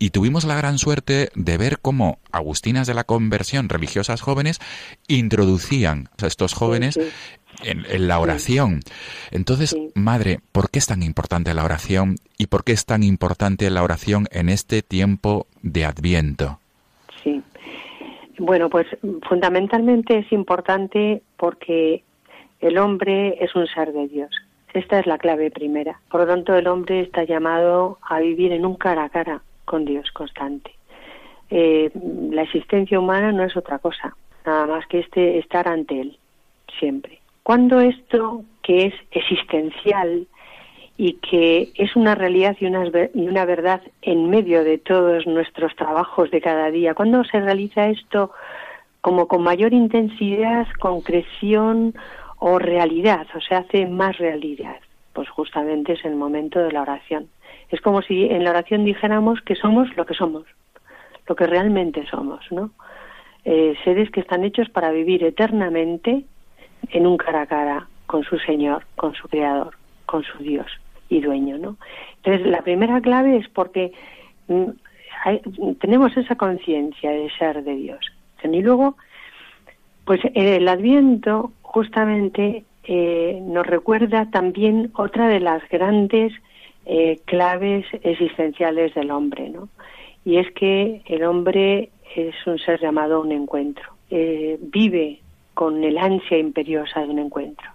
[0.00, 4.58] y tuvimos la gran suerte de ver cómo agustinas de la conversión, religiosas jóvenes,
[5.06, 6.98] introducían a estos jóvenes
[7.62, 8.80] en, la oración.
[9.30, 13.70] Entonces, madre, ¿por qué es tan importante la oración y por qué es tan importante
[13.70, 16.58] la oración en este tiempo de Adviento?
[17.22, 17.40] Sí.
[18.40, 18.88] Bueno, pues
[19.28, 22.02] fundamentalmente es importante porque
[22.58, 24.32] el hombre es un ser de Dios.
[24.74, 26.00] Esta es la clave primera.
[26.10, 29.84] Por lo tanto, el hombre está llamado a vivir en un cara a cara con
[29.84, 30.72] Dios constante.
[31.48, 31.90] Eh,
[32.30, 36.18] la existencia humana no es otra cosa, nada más que este estar ante Él,
[36.80, 37.20] siempre.
[37.44, 40.26] Cuando esto que es existencial
[40.96, 45.76] y que es una realidad y una, y una verdad en medio de todos nuestros
[45.76, 48.32] trabajos de cada día, cuando se realiza esto
[49.02, 51.94] como con mayor intensidad, concreción
[52.46, 54.76] o realidad, o se hace más realidad,
[55.14, 57.30] pues justamente es el momento de la oración.
[57.70, 60.44] Es como si en la oración dijéramos que somos lo que somos,
[61.26, 62.70] lo que realmente somos, ¿no?
[63.46, 66.24] Eh, seres que están hechos para vivir eternamente
[66.90, 69.74] en un cara a cara con su Señor, con su Creador,
[70.04, 70.66] con su Dios
[71.08, 71.78] y dueño, ¿no?
[72.16, 73.92] Entonces, la primera clave es porque
[74.48, 74.68] mm,
[75.80, 78.00] tenemos esa conciencia de ser de Dios.
[78.42, 78.98] Y luego,
[80.04, 86.32] pues el Adviento justamente eh, nos recuerda también otra de las grandes
[86.84, 89.68] eh, claves existenciales del hombre, ¿no?
[90.24, 93.84] Y es que el hombre es un ser llamado a un encuentro.
[94.10, 95.20] Eh, vive
[95.54, 97.70] con el ansia imperiosa de un encuentro.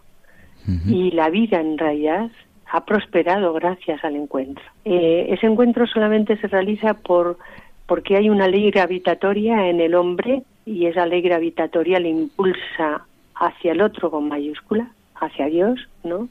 [0.86, 2.30] Y la vida en realidad
[2.72, 4.64] ha prosperado gracias al encuentro.
[4.84, 7.40] ese encuentro solamente se realiza por
[7.90, 13.72] porque hay una ley gravitatoria en el hombre y esa ley gravitatoria le impulsa hacia
[13.72, 16.30] el otro con mayúscula, hacia Dios, ¿no?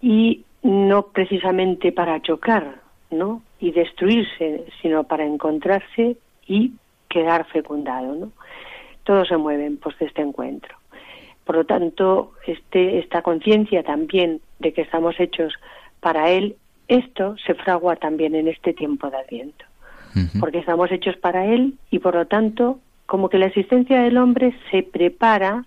[0.00, 3.42] Y no precisamente para chocar, ¿no?
[3.60, 6.16] Y destruirse, sino para encontrarse
[6.46, 6.72] y
[7.10, 8.32] quedar fecundado, ¿no?
[9.04, 10.74] Todos se mueven pues de este encuentro.
[11.44, 15.52] Por lo tanto, este, esta conciencia también de que estamos hechos
[16.00, 16.56] para Él,
[16.88, 19.66] esto se fragua también en este tiempo de Adviento,
[20.40, 24.54] porque estamos hechos para Él y por lo tanto, como que la existencia del hombre
[24.70, 25.64] se prepara,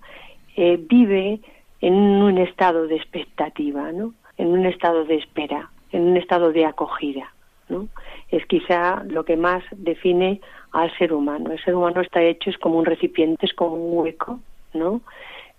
[0.55, 1.39] eh, vive
[1.81, 4.13] en un estado de expectativa, ¿no?
[4.37, 7.31] en un estado de espera, en un estado de acogida.
[7.69, 7.87] ¿no?
[8.29, 10.41] Es quizá lo que más define
[10.71, 11.51] al ser humano.
[11.51, 14.39] El ser humano está hecho, es como un recipiente, es como un hueco,
[14.73, 15.01] ¿no?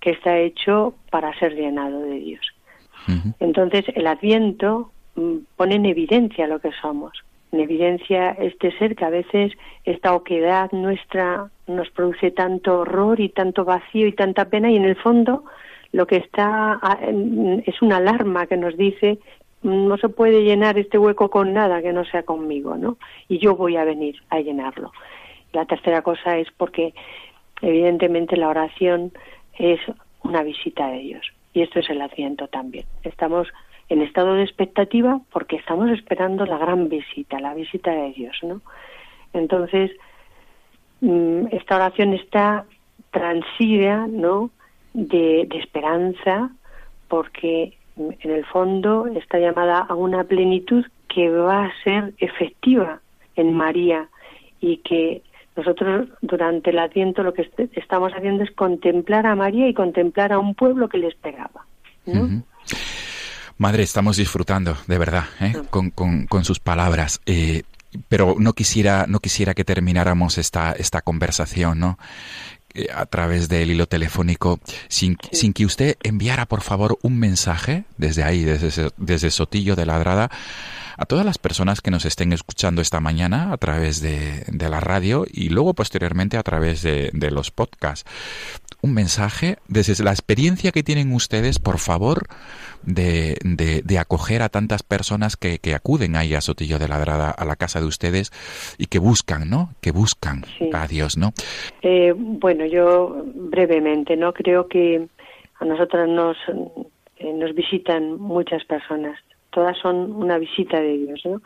[0.00, 2.46] que está hecho para ser llenado de Dios.
[3.38, 7.12] Entonces, el Adviento mm, pone en evidencia lo que somos,
[7.56, 9.52] en evidencia este ser que a veces
[9.84, 14.84] esta oquedad nuestra nos produce tanto horror y tanto vacío y tanta pena y en
[14.84, 15.44] el fondo
[15.92, 16.78] lo que está
[17.64, 19.18] es una alarma que nos dice
[19.62, 22.98] no se puede llenar este hueco con nada que no sea conmigo, ¿no?
[23.26, 24.92] Y yo voy a venir a llenarlo.
[25.52, 26.94] La tercera cosa es porque
[27.62, 29.12] evidentemente la oración
[29.58, 29.80] es
[30.22, 32.84] una visita de Dios y esto es el asiento también.
[33.02, 33.48] Estamos
[33.88, 38.60] en estado de expectativa porque estamos esperando la gran visita, la visita de Dios, ¿no?
[39.32, 39.90] Entonces,
[41.00, 42.64] mm, esta oración está
[43.10, 44.50] transida, ¿no?
[44.96, 46.50] de, esperanza,
[47.08, 53.00] porque en el fondo está llamada a una plenitud que va a ser efectiva
[53.36, 54.08] en María
[54.60, 55.22] y que
[55.54, 60.38] nosotros durante el Adviento lo que estamos haciendo es contemplar a María y contemplar a
[60.38, 61.66] un pueblo que le esperaba.
[63.58, 65.54] Madre, estamos disfrutando, de verdad, ¿eh?
[65.70, 67.20] con, con, sus palabras.
[67.24, 67.62] Eh,
[68.08, 71.98] pero no quisiera, no quisiera que termináramos esta, esta conversación, ¿no?
[72.74, 77.84] Eh, a través del hilo telefónico, sin, sin, que usted enviara, por favor, un mensaje
[77.96, 80.30] desde ahí, desde, desde Sotillo de Ladrada,
[80.96, 84.80] a todas las personas que nos estén escuchando esta mañana a través de, de la
[84.80, 88.04] radio y luego posteriormente a través de, de los podcasts
[88.82, 92.26] un mensaje desde la experiencia que tienen ustedes, por favor,
[92.84, 97.44] de, de, acoger a tantas personas que, que, acuden ahí a Sotillo de Ladrada, a
[97.44, 98.30] la casa de ustedes
[98.78, 99.70] y que buscan, ¿no?
[99.80, 101.32] Que buscan a Dios, ¿no?
[101.82, 104.32] Eh, bueno, yo brevemente, ¿no?
[104.32, 105.08] Creo que
[105.58, 106.36] a nosotros nos,
[107.16, 109.18] eh, nos visitan muchas personas.
[109.56, 111.40] Todas son una visita de Dios, ¿no?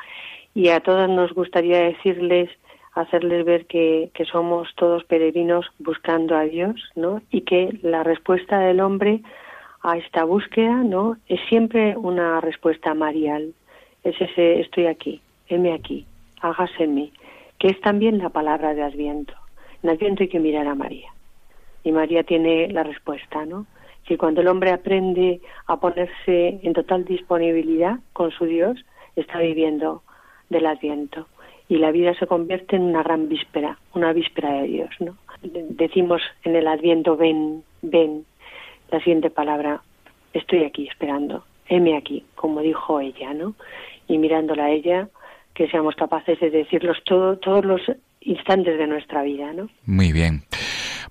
[0.52, 2.50] Y a todas nos gustaría decirles
[2.92, 7.22] hacerles ver que, que, somos todos peregrinos buscando a Dios, ¿no?
[7.30, 9.20] Y que la respuesta del hombre
[9.84, 11.18] a esta búsqueda, ¿no?
[11.28, 13.54] Es siempre una respuesta marial.
[14.02, 16.04] Es ese estoy aquí, heme aquí,
[16.40, 17.12] hágase en mí,
[17.60, 19.34] que es también la palabra de Adviento.
[19.84, 21.10] En Adviento hay que mirar a María.
[21.84, 23.66] Y María tiene la respuesta, ¿no?
[24.10, 28.84] Que cuando el hombre aprende a ponerse en total disponibilidad con su Dios,
[29.14, 30.02] está viviendo
[30.48, 31.28] del Adviento
[31.68, 35.16] y la vida se convierte en una gran víspera, una víspera de Dios, ¿no?
[35.42, 38.24] Decimos en el Adviento, ven, ven,
[38.90, 39.80] la siguiente palabra,
[40.32, 43.54] estoy aquí esperando, heme aquí, como dijo ella, ¿no?
[44.08, 45.08] Y mirándola a ella,
[45.54, 47.80] que seamos capaces de decirlos todo, todos los
[48.22, 49.68] instantes de nuestra vida, ¿no?
[49.86, 50.42] Muy bien.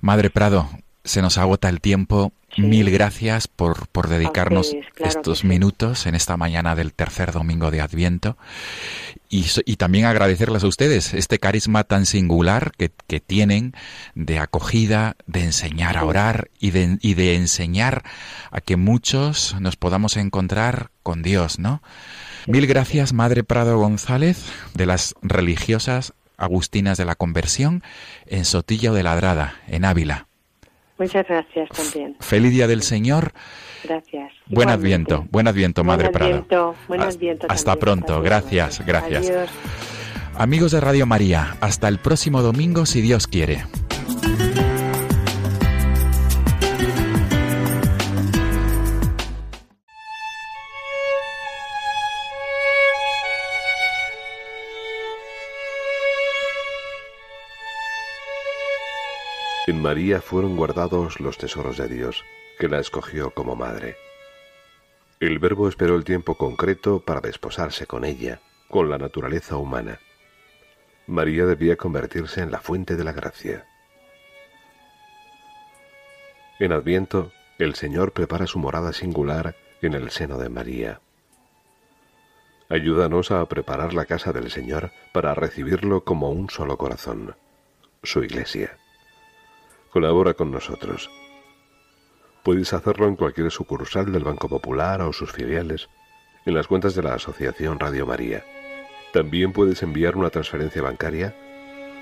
[0.01, 0.65] Madre Prado,
[1.03, 2.33] se nos agota el tiempo.
[2.57, 8.37] Mil gracias por, por dedicarnos estos minutos en esta mañana del tercer domingo de Adviento.
[9.29, 13.73] Y, y, también agradecerles a ustedes este carisma tan singular que, que tienen
[14.15, 18.03] de acogida, de enseñar a orar y de, y de enseñar
[18.49, 21.83] a que muchos nos podamos encontrar con Dios, ¿no?
[22.47, 24.43] Mil gracias, Madre Prado González,
[24.73, 27.83] de las religiosas agustinas de la conversión
[28.25, 30.28] en Sotillo de Ladrada, en Ávila.
[30.99, 32.15] Muchas gracias también.
[32.19, 33.31] Feliz Día del Señor.
[33.83, 34.33] Gracias.
[34.47, 36.45] Buen Adviento, buen Adviento, Madre Prado.
[36.87, 37.47] Buen Adviento.
[37.49, 39.31] Hasta pronto, gracias, gracias.
[40.35, 43.63] Amigos de Radio María, hasta el próximo domingo si Dios quiere.
[59.69, 62.25] En María fueron guardados los tesoros de Dios,
[62.57, 63.97] que la escogió como madre.
[65.19, 69.99] El Verbo esperó el tiempo concreto para desposarse con ella, con la naturaleza humana.
[71.05, 73.67] María debía convertirse en la fuente de la gracia.
[76.57, 80.99] En Adviento, el Señor prepara su morada singular en el seno de María.
[82.69, 87.35] Ayúdanos a preparar la casa del Señor para recibirlo como un solo corazón,
[88.01, 88.78] su iglesia
[89.89, 91.09] colabora con nosotros.
[92.43, 95.89] Puedes hacerlo en cualquier sucursal del Banco Popular o sus filiales,
[96.45, 98.45] en las cuentas de la Asociación Radio María.
[99.11, 101.35] También puedes enviar una transferencia bancaria,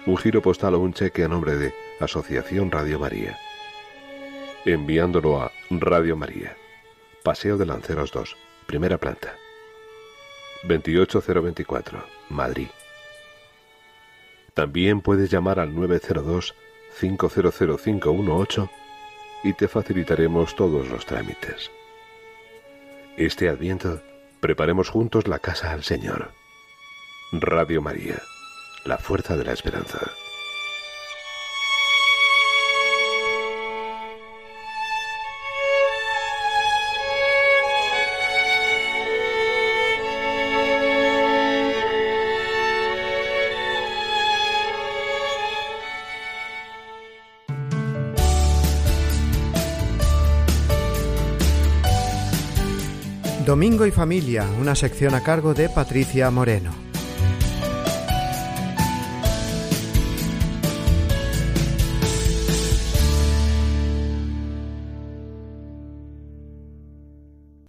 [0.05, 3.37] un giro postal o un cheque a nombre de Asociación Radio María.
[4.65, 6.55] Enviándolo a Radio María,
[7.23, 9.35] Paseo de Lanceros 2, primera planta.
[10.63, 12.67] 28024, Madrid.
[14.53, 16.55] También puedes llamar al 902
[16.99, 18.69] 500518
[19.43, 21.71] y te facilitaremos todos los trámites.
[23.17, 24.01] Este Adviento
[24.39, 26.31] preparemos juntos la casa al Señor.
[27.31, 28.21] Radio María,
[28.85, 29.99] la fuerza de la esperanza.
[53.47, 56.75] Domingo y Familia, una sección a cargo de Patricia Moreno.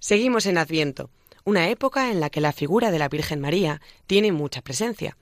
[0.01, 1.11] Seguimos en Adviento,
[1.45, 5.17] una época en la que la figura de la Virgen María tiene mucha presencia.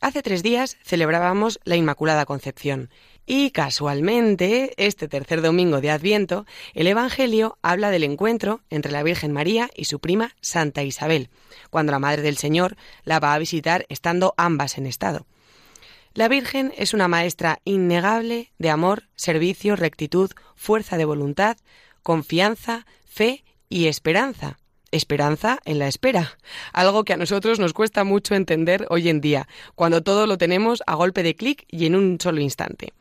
[0.00, 2.88] Hace tres días celebrábamos la Inmaculada Concepción
[3.30, 9.32] y casualmente, este tercer domingo de Adviento, el Evangelio habla del encuentro entre la Virgen
[9.32, 11.28] María y su prima Santa Isabel,
[11.68, 15.26] cuando la Madre del Señor la va a visitar estando ambas en estado.
[16.14, 21.58] La Virgen es una maestra innegable de amor, servicio, rectitud, fuerza de voluntad,
[22.02, 24.58] confianza, fe y esperanza.
[24.90, 26.38] Esperanza en la espera,
[26.72, 30.82] algo que a nosotros nos cuesta mucho entender hoy en día, cuando todo lo tenemos
[30.86, 32.94] a golpe de clic y en un solo instante.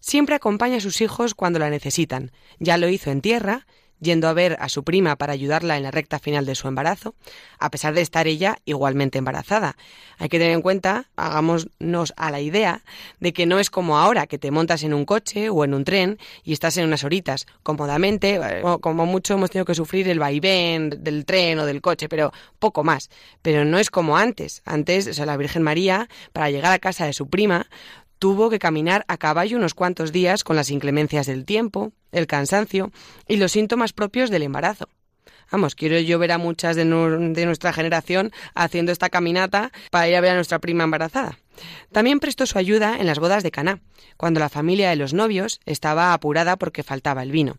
[0.00, 2.32] Siempre acompaña a sus hijos cuando la necesitan.
[2.58, 3.66] Ya lo hizo en tierra,
[4.00, 7.14] yendo a ver a su prima para ayudarla en la recta final de su embarazo,
[7.58, 9.76] a pesar de estar ella igualmente embarazada.
[10.18, 12.82] Hay que tener en cuenta, hagámonos a la idea,
[13.20, 15.84] de que no es como ahora, que te montas en un coche o en un
[15.84, 18.40] tren y estás en unas horitas cómodamente,
[18.80, 22.82] como mucho hemos tenido que sufrir el vaivén del tren o del coche, pero poco
[22.84, 23.10] más.
[23.42, 24.62] Pero no es como antes.
[24.64, 27.68] Antes, o sea, la Virgen María, para llegar a casa de su prima,
[28.20, 32.92] tuvo que caminar a caballo unos cuantos días con las inclemencias del tiempo, el cansancio
[33.26, 34.88] y los síntomas propios del embarazo.
[35.50, 40.20] Vamos, quiero yo ver a muchas de, nuestra generación haciendo esta caminata para ir a
[40.20, 41.38] ver a nuestra prima embarazada.
[41.92, 43.80] También prestó su ayuda en las bodas de Caná,
[44.18, 47.56] cuando la familia de los novios estaba apurada porque faltaba el vino.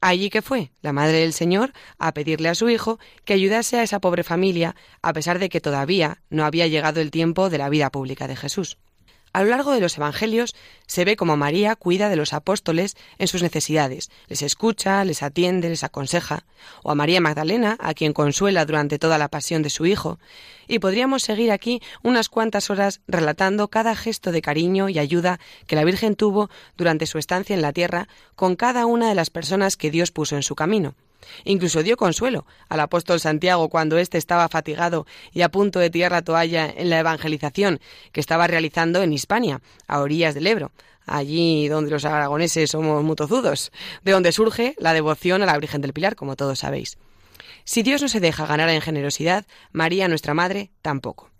[0.00, 3.84] Allí que fue la madre del Señor a pedirle a su hijo que ayudase a
[3.84, 7.68] esa pobre familia, a pesar de que todavía no había llegado el tiempo de la
[7.68, 8.76] vida pública de Jesús.
[9.32, 10.56] A lo largo de los Evangelios
[10.88, 15.68] se ve como María cuida de los apóstoles en sus necesidades, les escucha, les atiende,
[15.68, 16.44] les aconseja,
[16.82, 20.18] o a María Magdalena, a quien consuela durante toda la pasión de su Hijo,
[20.66, 25.76] y podríamos seguir aquí unas cuantas horas relatando cada gesto de cariño y ayuda que
[25.76, 29.76] la Virgen tuvo durante su estancia en la tierra con cada una de las personas
[29.76, 30.96] que Dios puso en su camino.
[31.44, 36.12] Incluso dio consuelo al apóstol Santiago cuando éste estaba fatigado y a punto de tirar
[36.12, 37.80] la toalla en la evangelización
[38.12, 40.72] que estaba realizando en Hispania, a orillas del Ebro.
[41.06, 45.92] allí donde los aragoneses somos mutozudos, de donde surge la devoción a la Virgen del
[45.92, 46.98] Pilar, como todos sabéis.
[47.64, 51.30] Si Dios no se deja ganar en generosidad, María, nuestra Madre, tampoco.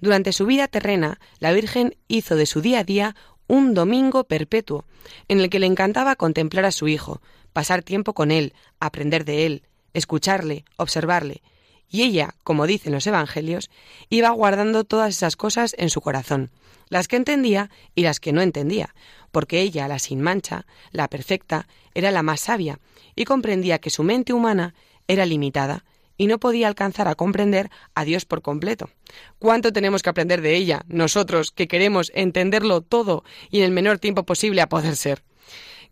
[0.00, 3.16] Durante su vida terrena, la Virgen hizo de su día a día
[3.46, 4.84] un domingo perpetuo,
[5.28, 7.20] en el que le encantaba contemplar a su Hijo,
[7.54, 9.62] pasar tiempo con Él, aprender de Él,
[9.94, 11.40] escucharle, observarle,
[11.88, 13.70] y ella, como dicen los Evangelios,
[14.10, 16.50] iba guardando todas esas cosas en su corazón,
[16.88, 18.94] las que entendía y las que no entendía,
[19.30, 22.80] porque ella, la sin mancha, la perfecta, era la más sabia,
[23.14, 24.74] y comprendía que su mente humana
[25.06, 25.84] era limitada,
[26.16, 28.90] y no podía alcanzar a comprender a Dios por completo.
[29.38, 33.98] ¿Cuánto tenemos que aprender de ella, nosotros que queremos entenderlo todo y en el menor
[33.98, 35.22] tiempo posible a poder ser?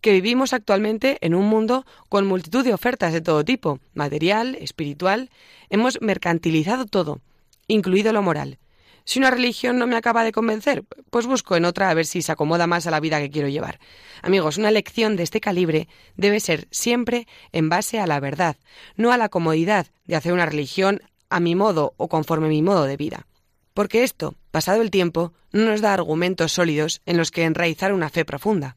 [0.02, 5.30] Que vivimos actualmente en un mundo con multitud de ofertas de todo tipo, material, espiritual,
[5.70, 7.20] hemos mercantilizado todo,
[7.68, 8.58] incluido lo moral,
[9.04, 12.22] si una religión no me acaba de convencer, pues busco en otra a ver si
[12.22, 13.80] se acomoda más a la vida que quiero llevar.
[14.22, 18.56] Amigos, una lección de este calibre debe ser siempre en base a la verdad,
[18.96, 21.00] no a la comodidad de hacer una religión
[21.30, 23.26] a mi modo o conforme mi modo de vida.
[23.74, 28.10] Porque esto, pasado el tiempo, no nos da argumentos sólidos en los que enraizar una
[28.10, 28.76] fe profunda.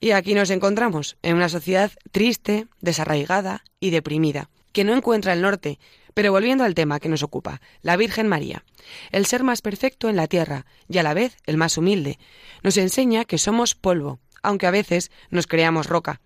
[0.00, 5.42] Y aquí nos encontramos, en una sociedad triste, desarraigada y deprimida, que no encuentra el
[5.42, 5.78] norte.
[6.14, 8.64] Pero volviendo al tema que nos ocupa, la Virgen María,
[9.10, 12.18] el ser más perfecto en la tierra y a la vez el más humilde,
[12.62, 16.20] nos enseña que somos polvo, aunque a veces nos creamos roca,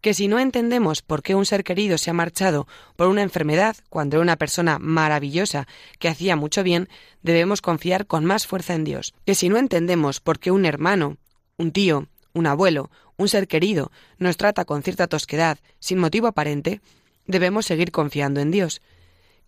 [0.00, 2.66] que si no entendemos por qué un ser querido se ha marchado
[2.96, 5.66] por una enfermedad cuando era una persona maravillosa
[5.98, 6.88] que hacía mucho bien,
[7.22, 11.16] debemos confiar con más fuerza en Dios, que si no entendemos por qué un hermano,
[11.56, 16.80] un tío, un abuelo, un ser querido nos trata con cierta tosquedad, sin motivo aparente,
[17.26, 18.80] debemos seguir confiando en Dios,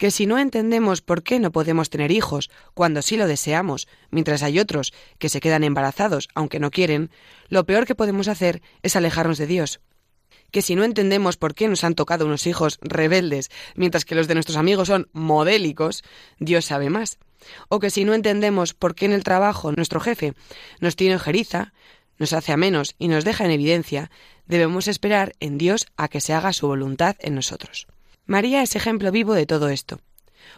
[0.00, 4.42] que si no entendemos por qué no podemos tener hijos cuando sí lo deseamos, mientras
[4.42, 7.10] hay otros que se quedan embarazados aunque no quieren,
[7.48, 9.80] lo peor que podemos hacer es alejarnos de Dios.
[10.50, 14.26] Que si no entendemos por qué nos han tocado unos hijos rebeldes, mientras que los
[14.26, 16.02] de nuestros amigos son modélicos,
[16.38, 17.18] Dios sabe más.
[17.68, 20.32] O que si no entendemos por qué en el trabajo nuestro jefe
[20.80, 21.74] nos tiene jeriza,
[22.20, 24.10] nos hace a menos y nos deja en evidencia,
[24.46, 27.88] debemos esperar en Dios a que se haga su voluntad en nosotros.
[28.26, 29.98] María es ejemplo vivo de todo esto.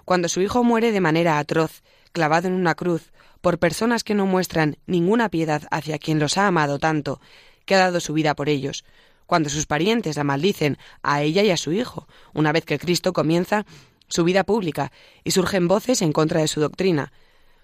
[0.04, 4.26] Cuando su hijo muere de manera atroz, clavado en una cruz, por personas que no
[4.26, 7.20] muestran ninguna piedad hacia quien los ha amado tanto,
[7.64, 8.84] que ha dado su vida por ellos,
[9.26, 13.12] cuando sus parientes la maldicen a ella y a su hijo, una vez que Cristo
[13.12, 13.66] comienza
[14.08, 14.90] su vida pública
[15.22, 17.12] y surgen voces en contra de su doctrina,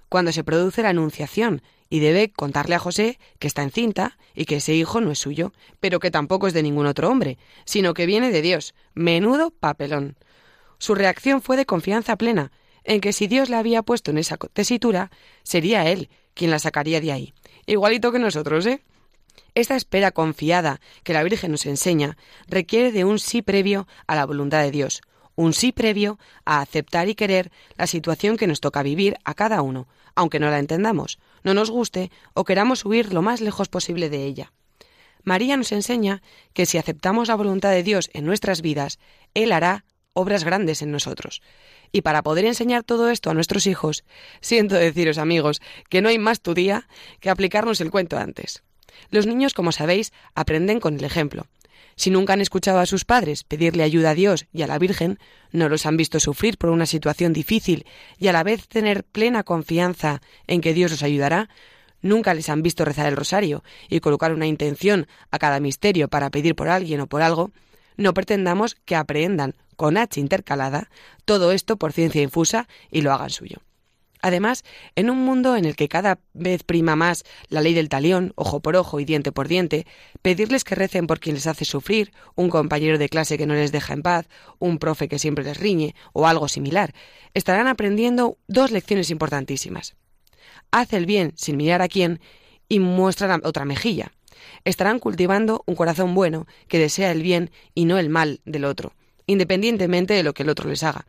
[0.09, 4.57] cuando se produce la anunciación y debe contarle a José que está encinta y que
[4.57, 8.07] ese hijo no es suyo, pero que tampoco es de ningún otro hombre, sino que
[8.07, 8.75] viene de Dios.
[8.95, 10.17] Menudo papelón.
[10.79, 12.53] Su reacción fue de confianza plena,
[12.85, 15.11] en que si Dios la había puesto en esa tesitura,
[15.43, 17.35] sería Él quien la sacaría de ahí.
[17.67, 18.83] Igualito que nosotros, ¿eh?
[19.55, 22.17] Esta espera confiada que la Virgen nos enseña
[22.47, 25.03] requiere de un sí previo a la voluntad de Dios,
[25.35, 29.63] un sí previo a aceptar y querer la situación que nos toca vivir a cada
[29.63, 34.11] uno, aunque no la entendamos, no nos guste o queramos huir lo más lejos posible
[34.11, 34.53] de ella.
[35.25, 36.23] María nos enseña
[36.53, 38.99] que si aceptamos la voluntad de Dios en nuestras vidas,
[39.35, 41.43] Él hará obras grandes en nosotros.
[41.93, 44.05] Y para poder enseñar todo esto a nuestros hijos,
[44.41, 46.89] siento deciros amigos que no hay más tu día
[47.21, 48.63] que aplicarnos el cuento antes.
[49.11, 51.47] Los niños, como sabéis, aprenden con el ejemplo,
[51.99, 55.19] si nunca han escuchado a sus padres pedirle ayuda a Dios y a la Virgen,
[55.51, 57.87] no los han visto sufrir por una situación difícil
[58.19, 61.49] y a la vez tener plena confianza en que Dios los ayudará,
[62.01, 66.31] nunca les han visto rezar el rosario y colocar una intención a cada misterio para
[66.31, 67.51] pedir por alguien o por algo,
[67.97, 70.91] no pretendamos que aprehendan con H intercalada
[71.25, 73.59] todo esto por ciencia infusa y lo hagan suyo.
[74.21, 74.65] Además,
[74.97, 78.61] en un mundo en el que cada vez prima más la ley del talión, ojo
[78.61, 79.87] por ojo y diente por diente,
[80.23, 83.73] pedirles que recen por quien les hace sufrir, un compañero de clase que no les
[83.73, 86.95] deja en paz, un profe que siempre les riñe o algo similar,
[87.35, 89.95] estarán aprendiendo dos lecciones importantísimas.
[90.71, 92.21] Haz el bien sin mirar a quién
[92.69, 94.13] y muestra otra mejilla.
[94.65, 98.95] Estarán cultivando un corazón bueno que desea el bien y no el mal del otro,
[99.27, 101.07] independientemente de lo que el otro les haga.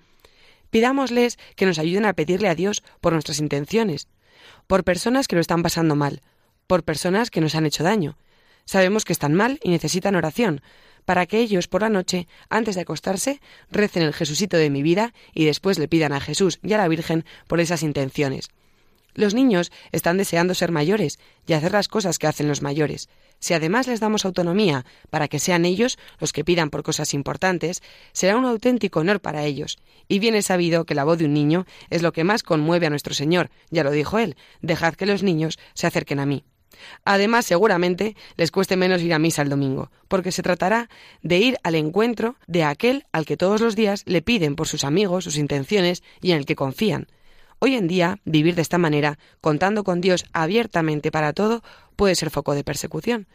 [0.70, 4.08] Pidámosles que nos ayuden a pedirle a Dios por nuestras intenciones,
[4.68, 6.22] por personas que lo están pasando mal,
[6.68, 8.18] por personas que nos han hecho daño.
[8.66, 10.62] Sabemos que están mal y necesitan oración,
[11.06, 13.42] para que ellos por la noche, antes de acostarse,
[13.72, 16.88] recen el Jesucito de mi vida y después le pidan a Jesús y a la
[16.88, 18.50] Virgen por esas intenciones.
[19.16, 21.18] Los niños están deseando ser mayores
[21.48, 23.10] y hacer las cosas que hacen los mayores.
[23.40, 27.82] Si además les damos autonomía para que sean ellos los que pidan por cosas importantes,
[28.12, 29.78] será un auténtico honor para ellos.
[30.08, 32.88] Y bien es sabido que la voz de un niño es lo que más conmueve
[32.88, 36.44] a nuestro Señor, ya lo dijo él, dejad que los niños se acerquen a mí.
[37.06, 40.90] Además, seguramente les cueste menos ir a misa el domingo, porque se tratará
[41.22, 44.84] de ir al encuentro de aquel al que todos los días le piden por sus
[44.84, 47.08] amigos, sus intenciones y en el que confían.
[47.60, 51.62] Hoy en día, vivir de esta manera, contando con Dios abiertamente para todo,
[51.98, 53.28] puede ser foco de persecución,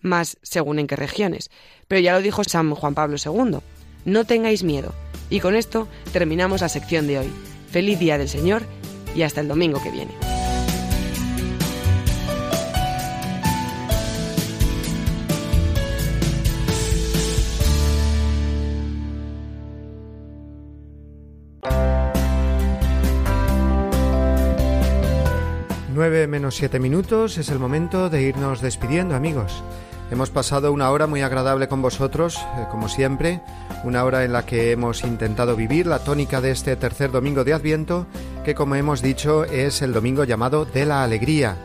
[0.00, 1.50] más según en qué regiones.
[1.88, 3.58] Pero ya lo dijo San Juan Pablo II,
[4.04, 4.94] no tengáis miedo.
[5.30, 7.32] Y con esto terminamos la sección de hoy.
[7.70, 8.62] Feliz Día del Señor
[9.16, 10.41] y hasta el domingo que viene.
[26.32, 29.62] Menos 7 minutos es el momento de irnos despidiendo amigos.
[30.10, 33.42] Hemos pasado una hora muy agradable con vosotros, eh, como siempre,
[33.84, 37.52] una hora en la que hemos intentado vivir la tónica de este tercer domingo de
[37.52, 38.06] Adviento,
[38.46, 41.58] que como hemos dicho es el domingo llamado de la alegría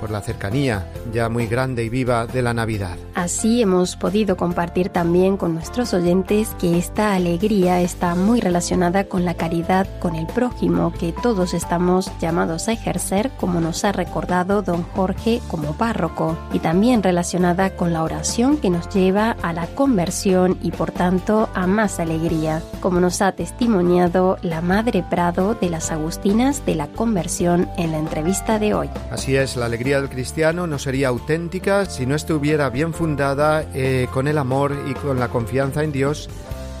[0.00, 2.96] por la cercanía ya muy grande y viva de la Navidad.
[3.14, 9.24] Así hemos podido compartir también con nuestros oyentes que esta alegría está muy relacionada con
[9.24, 14.62] la caridad con el prójimo que todos estamos llamados a ejercer, como nos ha recordado
[14.62, 19.66] don Jorge como párroco, y también relacionada con la oración que nos lleva a la
[19.68, 25.70] conversión y por tanto a más alegría, como nos ha testimoniado la Madre Prado de
[25.70, 28.90] las Agustinas de la Conversión en la entrevista de hoy.
[29.10, 34.08] Así es, la alegría del cristiano no sería auténtica si no estuviera bien fundada eh,
[34.12, 36.28] con el amor y con la confianza en Dios,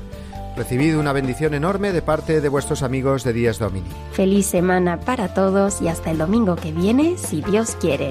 [0.58, 3.86] Recibid una bendición enorme de parte de vuestros amigos de Díaz Domini.
[4.10, 8.10] Feliz semana para todos y hasta el domingo que viene, si Dios quiere.